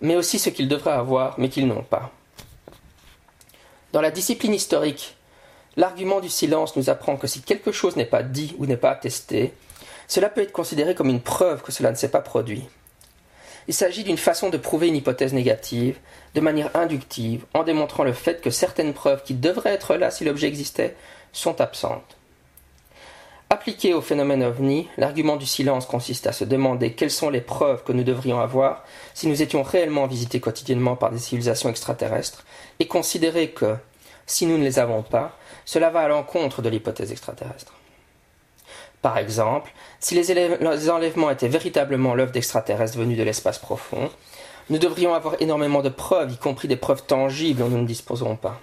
mais 0.00 0.14
aussi 0.14 0.38
ce 0.38 0.50
qu'ils 0.50 0.68
devraient 0.68 0.92
avoir, 0.92 1.38
mais 1.38 1.48
qu'ils 1.48 1.66
n'ont 1.66 1.82
pas. 1.82 2.12
Dans 3.92 4.00
la 4.00 4.12
discipline 4.12 4.54
historique, 4.54 5.16
l'argument 5.76 6.20
du 6.20 6.28
silence 6.28 6.76
nous 6.76 6.88
apprend 6.88 7.16
que 7.16 7.26
si 7.26 7.42
quelque 7.42 7.72
chose 7.72 7.96
n'est 7.96 8.04
pas 8.04 8.22
dit 8.22 8.54
ou 8.58 8.66
n'est 8.66 8.76
pas 8.76 8.90
attesté, 8.90 9.52
cela 10.06 10.28
peut 10.28 10.42
être 10.42 10.52
considéré 10.52 10.94
comme 10.94 11.08
une 11.08 11.20
preuve 11.20 11.62
que 11.62 11.72
cela 11.72 11.90
ne 11.90 11.96
s'est 11.96 12.10
pas 12.10 12.20
produit. 12.20 12.62
Il 13.68 13.74
s'agit 13.74 14.04
d'une 14.04 14.18
façon 14.18 14.50
de 14.50 14.56
prouver 14.56 14.88
une 14.88 14.96
hypothèse 14.96 15.32
négative, 15.32 15.98
de 16.34 16.40
manière 16.40 16.74
inductive, 16.74 17.44
en 17.54 17.62
démontrant 17.62 18.02
le 18.04 18.12
fait 18.12 18.40
que 18.40 18.50
certaines 18.50 18.92
preuves 18.92 19.22
qui 19.22 19.34
devraient 19.34 19.74
être 19.74 19.96
là 19.96 20.10
si 20.10 20.24
l'objet 20.24 20.48
existait 20.48 20.96
sont 21.32 21.60
absentes. 21.60 22.16
Appliqué 23.52 23.92
au 23.92 24.00
phénomène 24.00 24.42
ovni, 24.42 24.88
l'argument 24.96 25.36
du 25.36 25.44
silence 25.44 25.84
consiste 25.84 26.26
à 26.26 26.32
se 26.32 26.44
demander 26.44 26.94
quelles 26.94 27.10
sont 27.10 27.28
les 27.28 27.42
preuves 27.42 27.84
que 27.84 27.92
nous 27.92 28.02
devrions 28.02 28.40
avoir 28.40 28.82
si 29.12 29.26
nous 29.26 29.42
étions 29.42 29.62
réellement 29.62 30.06
visités 30.06 30.40
quotidiennement 30.40 30.96
par 30.96 31.10
des 31.10 31.18
civilisations 31.18 31.68
extraterrestres, 31.68 32.44
et 32.78 32.86
considérer 32.86 33.50
que, 33.50 33.76
si 34.26 34.46
nous 34.46 34.56
ne 34.56 34.64
les 34.64 34.78
avons 34.78 35.02
pas, 35.02 35.36
cela 35.66 35.90
va 35.90 36.00
à 36.00 36.08
l'encontre 36.08 36.62
de 36.62 36.70
l'hypothèse 36.70 37.12
extraterrestre. 37.12 37.74
Par 39.02 39.18
exemple, 39.18 39.72
si 40.00 40.14
les, 40.14 40.88
enlèvements 40.88 41.30
étaient 41.30 41.48
véritablement 41.48 42.14
l'œuvre 42.14 42.32
d'extraterrestres 42.32 42.96
venus 42.96 43.18
de 43.18 43.24
l'espace 43.24 43.58
profond, 43.58 44.10
nous 44.70 44.78
devrions 44.78 45.12
avoir 45.12 45.34
énormément 45.40 45.82
de 45.82 45.88
preuves, 45.88 46.32
y 46.32 46.38
compris 46.38 46.68
des 46.68 46.76
preuves 46.76 47.02
tangibles 47.04 47.60
dont 47.60 47.68
nous 47.68 47.82
ne 47.82 47.86
disposerons 47.86 48.36
pas. 48.36 48.60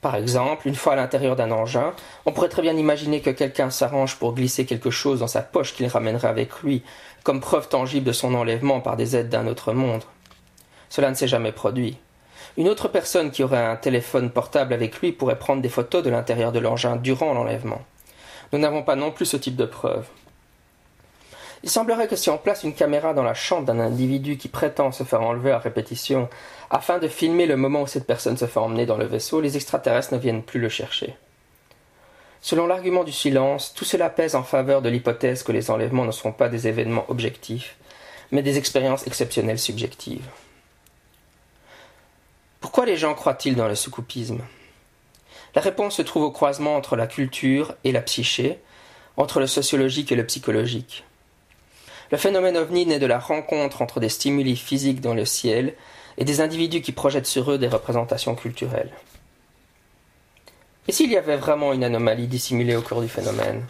Par 0.00 0.16
exemple, 0.16 0.66
une 0.66 0.74
fois 0.74 0.94
à 0.94 0.96
l'intérieur 0.96 1.36
d'un 1.36 1.50
engin, 1.50 1.92
on 2.24 2.32
pourrait 2.32 2.48
très 2.48 2.62
bien 2.62 2.76
imaginer 2.76 3.20
que 3.20 3.30
quelqu'un 3.30 3.68
s'arrange 3.68 4.16
pour 4.16 4.34
glisser 4.34 4.64
quelque 4.64 4.90
chose 4.90 5.20
dans 5.20 5.26
sa 5.26 5.42
poche 5.42 5.74
qu'il 5.74 5.86
ramènerait 5.86 6.28
avec 6.28 6.62
lui, 6.62 6.82
comme 7.22 7.40
preuve 7.40 7.68
tangible 7.68 8.06
de 8.06 8.12
son 8.12 8.34
enlèvement 8.34 8.80
par 8.80 8.96
des 8.96 9.14
aides 9.14 9.28
d'un 9.28 9.46
autre 9.46 9.74
monde. 9.74 10.02
Cela 10.88 11.10
ne 11.10 11.14
s'est 11.14 11.28
jamais 11.28 11.52
produit. 11.52 11.98
Une 12.56 12.68
autre 12.68 12.88
personne 12.88 13.30
qui 13.30 13.44
aurait 13.44 13.64
un 13.64 13.76
téléphone 13.76 14.30
portable 14.30 14.72
avec 14.72 15.00
lui 15.00 15.12
pourrait 15.12 15.38
prendre 15.38 15.62
des 15.62 15.68
photos 15.68 16.02
de 16.02 16.10
l'intérieur 16.10 16.50
de 16.50 16.58
l'engin 16.58 16.96
durant 16.96 17.34
l'enlèvement. 17.34 17.82
Nous 18.52 18.58
n'avons 18.58 18.82
pas 18.82 18.96
non 18.96 19.12
plus 19.12 19.26
ce 19.26 19.36
type 19.36 19.54
de 19.54 19.66
preuve. 19.66 20.06
Il 21.62 21.68
semblerait 21.68 22.08
que 22.08 22.16
si 22.16 22.30
on 22.30 22.38
place 22.38 22.62
une 22.62 22.74
caméra 22.74 23.12
dans 23.12 23.22
la 23.22 23.34
chambre 23.34 23.66
d'un 23.66 23.80
individu 23.80 24.38
qui 24.38 24.48
prétend 24.48 24.92
se 24.92 25.04
faire 25.04 25.20
enlever 25.20 25.50
à 25.50 25.58
répétition 25.58 26.28
afin 26.70 26.98
de 26.98 27.08
filmer 27.08 27.46
le 27.46 27.56
moment 27.56 27.82
où 27.82 27.86
cette 27.86 28.06
personne 28.06 28.38
se 28.38 28.46
fait 28.46 28.60
emmener 28.60 28.86
dans 28.86 28.96
le 28.96 29.04
vaisseau, 29.04 29.40
les 29.40 29.56
extraterrestres 29.56 30.14
ne 30.14 30.18
viennent 30.18 30.42
plus 30.42 30.60
le 30.60 30.70
chercher. 30.70 31.16
Selon 32.40 32.66
l'argument 32.66 33.04
du 33.04 33.12
silence, 33.12 33.74
tout 33.74 33.84
cela 33.84 34.08
pèse 34.08 34.34
en 34.34 34.42
faveur 34.42 34.80
de 34.80 34.88
l'hypothèse 34.88 35.42
que 35.42 35.52
les 35.52 35.70
enlèvements 35.70 36.06
ne 36.06 36.12
sont 36.12 36.32
pas 36.32 36.48
des 36.48 36.68
événements 36.68 37.04
objectifs, 37.08 37.76
mais 38.30 38.42
des 38.42 38.56
expériences 38.56 39.06
exceptionnelles 39.06 39.58
subjectives. 39.58 40.26
Pourquoi 42.60 42.86
les 42.86 42.96
gens 42.96 43.14
croient-ils 43.14 43.56
dans 43.56 43.68
le 43.68 43.74
soucoupisme 43.74 44.40
La 45.54 45.60
réponse 45.60 45.96
se 45.96 46.02
trouve 46.02 46.22
au 46.22 46.30
croisement 46.30 46.76
entre 46.76 46.96
la 46.96 47.06
culture 47.06 47.74
et 47.84 47.92
la 47.92 48.00
psyché, 48.00 48.58
entre 49.18 49.40
le 49.40 49.46
sociologique 49.46 50.10
et 50.10 50.16
le 50.16 50.24
psychologique. 50.24 51.04
Le 52.10 52.18
phénomène 52.18 52.56
ovni 52.56 52.86
naît 52.86 52.98
de 52.98 53.06
la 53.06 53.18
rencontre 53.18 53.82
entre 53.82 54.00
des 54.00 54.08
stimuli 54.08 54.56
physiques 54.56 55.00
dans 55.00 55.14
le 55.14 55.24
ciel 55.24 55.74
et 56.18 56.24
des 56.24 56.40
individus 56.40 56.80
qui 56.80 56.92
projettent 56.92 57.26
sur 57.26 57.52
eux 57.52 57.58
des 57.58 57.68
représentations 57.68 58.34
culturelles. 58.34 58.90
Et 60.88 60.92
s'il 60.92 61.10
y 61.12 61.16
avait 61.16 61.36
vraiment 61.36 61.72
une 61.72 61.84
anomalie 61.84 62.26
dissimulée 62.26 62.74
au 62.74 62.82
cours 62.82 63.00
du 63.00 63.08
phénomène? 63.08 63.64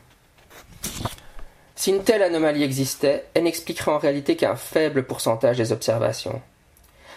Si 1.76 1.90
une 1.90 2.02
telle 2.02 2.22
anomalie 2.22 2.62
existait, 2.62 3.26
elle 3.34 3.44
n'expliquerait 3.44 3.90
en 3.90 3.98
réalité 3.98 4.36
qu'un 4.36 4.56
faible 4.56 5.02
pourcentage 5.02 5.58
des 5.58 5.72
observations. 5.72 6.40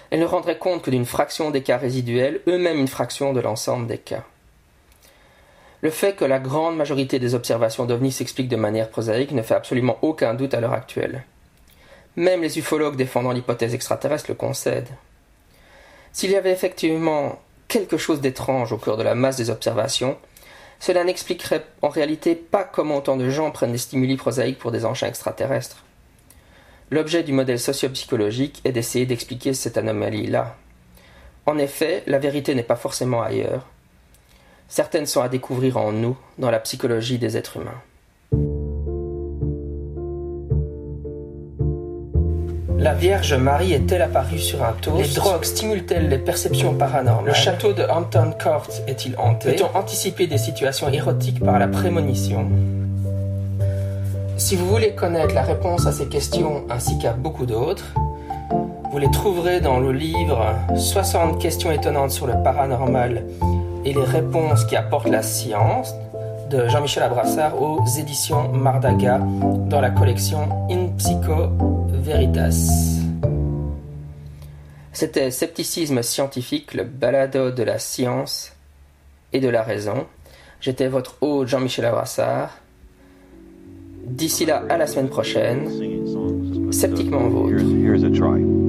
Elle 0.10 0.20
ne 0.20 0.26
rendrait 0.26 0.58
compte 0.58 0.84
que 0.84 0.92
d'une 0.92 1.06
fraction 1.06 1.52
des 1.52 1.64
cas 1.64 1.78
résiduels, 1.78 2.42
eux-mêmes 2.48 2.80
une 2.80 2.88
fraction 2.88 3.34
de 3.34 3.40
l'ensemble 3.40 3.88
des 3.88 3.98
cas. 3.98 4.24
Le 5.84 5.90
fait 5.90 6.14
que 6.14 6.24
la 6.24 6.40
grande 6.40 6.78
majorité 6.78 7.20
des 7.20 7.36
observations 7.36 7.84
d'OVNI 7.84 8.14
s'expliquent 8.14 8.48
de 8.48 8.56
manière 8.56 8.90
prosaïque 8.90 9.34
ne 9.34 9.42
fait 9.42 9.54
absolument 9.54 9.98
aucun 10.02 10.34
doute 10.34 10.54
à 10.54 10.62
l'heure 10.62 10.72
actuelle. 10.72 11.26
Même 12.16 12.42
les 12.42 12.58
ufologues 12.58 12.96
défendant 12.96 13.34
l'hypothèse 13.34 13.74
extraterrestre 13.74 14.30
le 14.30 14.36
concèdent. 14.36 14.96
S'il 16.14 16.32
y 16.32 16.38
avait 16.38 16.54
effectivement 16.54 17.38
quelque 17.68 17.98
chose 17.98 18.22
d'étrange 18.22 18.72
au 18.72 18.78
cœur 18.78 18.96
de 18.96 19.04
la 19.04 19.14
masse 19.14 19.36
des 19.36 19.50
observations, 19.50 20.18
cela 20.80 21.04
n'expliquerait 21.04 21.66
en 21.82 21.90
réalité 21.90 22.34
pas 22.34 22.64
comment 22.64 23.00
autant 23.00 23.18
de 23.18 23.30
gens 23.30 23.52
prennent 23.52 23.74
des 23.74 23.78
stimuli 23.78 24.16
prosaïques 24.16 24.60
pour 24.60 24.72
des 24.72 24.86
engins 24.86 25.08
extraterrestres. 25.08 25.84
L'objet 26.92 27.24
du 27.24 27.34
modèle 27.34 27.60
sociopsychologique 27.60 28.62
est 28.64 28.72
d'essayer 28.72 29.06
d'expliquer 29.06 29.54
cette 29.54 29.78
anomalie-là. 29.78 30.56
En 31.46 31.58
effet, 31.58 32.04
la 32.08 32.20
vérité 32.20 32.56
n'est 32.56 32.64
pas 32.64 32.78
forcément 32.78 33.22
ailleurs, 33.22 33.68
Certaines 34.76 35.06
sont 35.06 35.22
à 35.22 35.30
découvrir 35.30 35.78
en 35.78 35.92
nous, 35.92 36.18
dans 36.40 36.50
la 36.50 36.58
psychologie 36.58 37.20
des 37.20 37.38
êtres 37.38 37.58
humains. 37.58 37.80
La 42.80 42.96
Vierge 42.96 43.36
Marie 43.36 43.74
est-elle 43.74 44.02
apparue 44.02 44.40
sur 44.40 44.64
un 44.64 44.72
toast? 44.82 44.98
Les 44.98 45.14
drogues 45.14 45.44
stimulent-elles 45.44 46.10
les 46.10 46.18
perceptions 46.18 46.74
paranormales? 46.74 47.28
Le 47.28 47.34
château 47.36 47.72
de 47.74 47.84
Hampton 47.84 48.34
Court 48.42 48.66
est-il 48.88 49.16
hanté? 49.20 49.52
Peut-on 49.52 49.78
anticiper 49.78 50.26
des 50.26 50.40
situations 50.40 50.90
érotiques 50.90 51.46
par 51.46 51.60
la 51.60 51.68
prémonition? 51.68 52.50
Si 54.38 54.56
vous 54.56 54.66
voulez 54.66 54.96
connaître 54.96 55.36
la 55.36 55.44
réponse 55.44 55.86
à 55.86 55.92
ces 55.92 56.08
questions 56.08 56.64
ainsi 56.72 56.98
qu'à 56.98 57.14
beaucoup 57.14 57.46
d'autres, 57.46 57.94
vous 58.92 58.98
les 58.98 59.12
trouverez 59.12 59.62
dans 59.62 59.80
le 59.80 59.92
livre 59.92 60.56
60 60.76 61.40
questions 61.40 61.72
étonnantes 61.72 62.10
sur 62.10 62.26
le 62.26 62.34
paranormal 62.44 63.24
et 63.86 63.94
les 63.94 64.04
réponses 64.04 64.66
qui 64.66 64.76
apportent 64.76 65.10
la 65.10 65.22
science 65.22 65.94
de 66.50 66.68
Jean-Michel 66.68 67.04
Abrassard 67.04 67.62
aux 67.62 67.86
éditions 67.98 68.50
Mardaga 68.50 69.20
dans 69.68 69.82
la 69.82 69.90
collection 69.90 70.68
In 70.70 70.90
Psycho 70.98 71.50
Veritas. 71.90 73.00
C'était 74.92 75.32
Scepticisme 75.32 76.04
scientifique, 76.04 76.76
le 76.76 76.84
balado 76.84 77.52
de 77.52 77.64
la 77.64 77.80
science 77.80 78.54
et 79.34 79.40
de 79.40 79.50
la 79.50 79.64
raison. 79.64 80.06
J'étais 80.62 80.88
votre 80.88 81.18
hôte 81.22 81.48
Jean-Michel 81.48 81.86
Abrassard. 81.86 82.52
D'ici 84.06 84.46
là, 84.46 84.64
à 84.70 84.78
la 84.78 84.86
semaine 84.86 85.10
prochaine. 85.10 85.68
Sceptiquement 86.72 87.28
vôtre. 87.28 88.63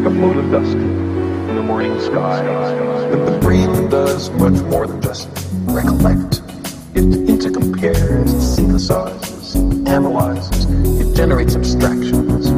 Like 0.00 0.12
a 0.12 0.14
mote 0.14 0.36
of 0.38 0.50
dust 0.50 0.72
in 0.72 1.56
the 1.56 1.62
morning 1.62 2.00
sky. 2.00 2.42
But 3.10 3.26
the 3.26 3.38
brain 3.38 3.90
does 3.90 4.30
much 4.30 4.58
more 4.70 4.86
than 4.86 5.02
just 5.02 5.28
recollect. 5.64 6.38
It 6.94 7.04
intercompares, 7.28 8.30
it 8.30 8.62
synthesizes, 8.62 9.86
analyzes, 9.86 10.64
it 11.00 11.14
generates 11.14 11.54
abstractions. 11.54 12.50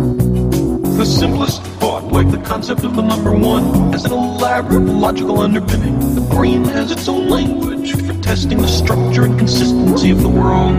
The 0.96 1.04
simplest 1.04 1.62
thought, 1.80 2.12
like 2.12 2.30
the 2.30 2.38
concept 2.38 2.84
of 2.84 2.94
the 2.94 3.02
number 3.02 3.32
one, 3.32 3.92
has 3.92 4.04
an 4.04 4.12
elaborate 4.12 4.84
logical 4.84 5.40
underpinning. 5.40 5.98
The 6.14 6.20
brain 6.20 6.64
has 6.66 6.92
its 6.92 7.08
own 7.08 7.28
language 7.28 7.90
for 8.06 8.14
testing 8.22 8.58
the 8.58 8.68
structure 8.68 9.24
and 9.24 9.36
consistency 9.36 10.12
of 10.12 10.22
the 10.22 10.28
world. 10.28 10.76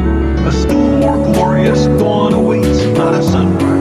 A 0.48 0.52
still 0.54 1.00
more 1.00 1.18
glorious 1.34 1.88
dawn 2.00 2.34
awaits, 2.34 2.86
not 2.98 3.16
a 3.16 3.24
sunrise, 3.24 3.73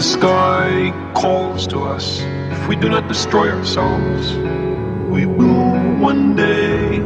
The 0.00 0.06
sky 0.06 1.12
calls 1.14 1.66
to 1.66 1.80
us. 1.80 2.20
If 2.22 2.68
we 2.68 2.74
do 2.74 2.88
not 2.88 3.06
destroy 3.06 3.50
ourselves, 3.50 4.32
we 5.12 5.26
will 5.26 5.76
one 6.00 6.34
day 6.34 7.00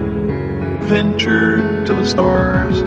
venture 0.87 1.85
to 1.87 1.93
the 1.93 2.07
stars. 2.07 2.79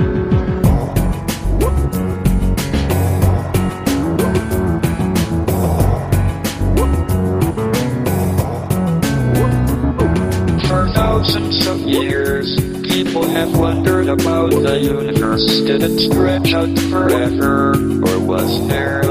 For 10.69 10.89
thousands 10.93 11.67
of 11.67 11.81
years, 11.81 12.55
people 12.87 13.27
have 13.27 13.57
wondered 13.57 14.07
about 14.07 14.51
the 14.51 14.79
universe. 14.79 15.59
Did 15.63 15.83
it 15.83 15.99
stretch 15.99 16.53
out 16.53 16.79
forever, 16.89 17.71
or 17.71 18.19
was 18.19 18.67
there 18.69 19.03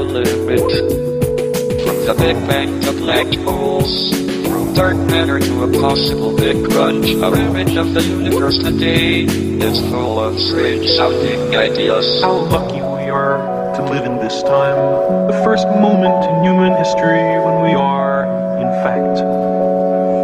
limit? 0.57 0.91
From 1.85 2.05
the 2.05 2.15
Big 2.17 2.35
Bang 2.47 2.81
to 2.81 2.91
black 2.93 3.27
holes, 3.45 4.11
from 4.47 4.73
dark 4.73 4.97
matter 4.97 5.39
to 5.39 5.63
a 5.63 5.71
possible 5.79 6.35
Big 6.35 6.69
Crunch, 6.69 7.15
our 7.21 7.35
image 7.37 7.75
of 7.77 7.93
the 7.93 8.01
universe 8.01 8.57
today 8.57 9.21
is 9.23 9.79
full 9.89 10.19
of 10.19 10.39
strange 10.39 10.89
sounding 10.91 11.55
ideas. 11.55 12.21
How 12.21 12.33
lucky 12.33 12.81
we 12.81 13.09
are 13.09 13.37
to 13.75 13.83
live 13.83 14.05
in 14.05 14.17
this 14.17 14.41
time. 14.43 15.27
The 15.27 15.41
first 15.43 15.67
moment 15.67 16.25
in 16.25 16.43
human 16.43 16.75
history 16.77 17.23
when 17.45 17.63
we 17.63 17.73
are, 17.73 18.25
in 18.57 18.69
fact, 18.83 19.19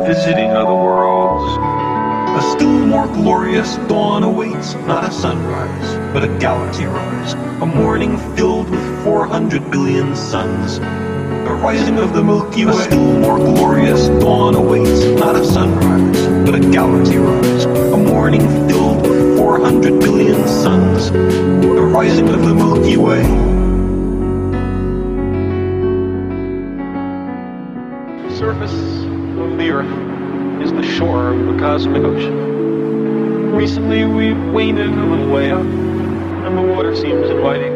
visiting 0.08 0.52
other 0.52 0.74
worlds. 0.74 1.58
A 2.34 2.42
more 2.64 2.73
glorious 3.14 3.78
dawn 3.88 4.24
awaits, 4.24 4.74
not 4.86 5.08
a 5.08 5.12
sunrise, 5.12 6.14
but 6.14 6.24
a 6.24 6.28
galaxy 6.40 6.86
rise. 6.86 7.34
A 7.62 7.66
morning 7.66 8.18
filled 8.36 8.70
with 8.70 9.04
400 9.04 9.72
billion 9.72 10.16
suns. 10.16 10.80
The 10.80 11.54
rising 11.62 12.00
of 12.00 12.14
the 12.14 12.24
Milky 12.24 12.66
Way. 12.66 12.72
A 12.72 12.76
still 12.76 13.20
more 13.20 13.38
glorious 13.38 14.08
dawn 14.22 14.56
awaits, 14.56 15.04
not 15.20 15.36
a 15.36 15.46
sunrise, 15.46 16.28
but 16.46 16.56
a 16.56 16.60
galaxy 16.60 17.18
rise. 17.18 17.66
A 17.66 17.98
morning 17.98 18.42
filled 18.68 19.08
with 19.08 19.38
400 19.38 20.00
billion 20.00 20.48
suns. 20.48 21.12
The 21.12 21.82
rising 21.82 22.30
of 22.30 22.44
the 22.44 22.54
Milky 22.56 22.98
Way. 22.98 23.22
The 28.28 28.36
surface 28.36 28.74
of 28.74 29.58
the 29.58 29.70
Earth 29.70 30.64
is 30.64 30.72
the 30.72 30.84
shore 30.84 31.30
of 31.30 31.46
the 31.46 31.60
cosmic 31.60 32.04
ocean. 32.04 32.53
Recently, 33.54 34.04
we've 34.04 34.52
waded 34.52 34.88
a 34.88 35.06
little 35.06 35.32
way 35.32 35.52
up, 35.52 35.62
and 35.62 36.58
the 36.58 36.62
water 36.62 36.96
seems 36.96 37.30
inviting. 37.30 37.73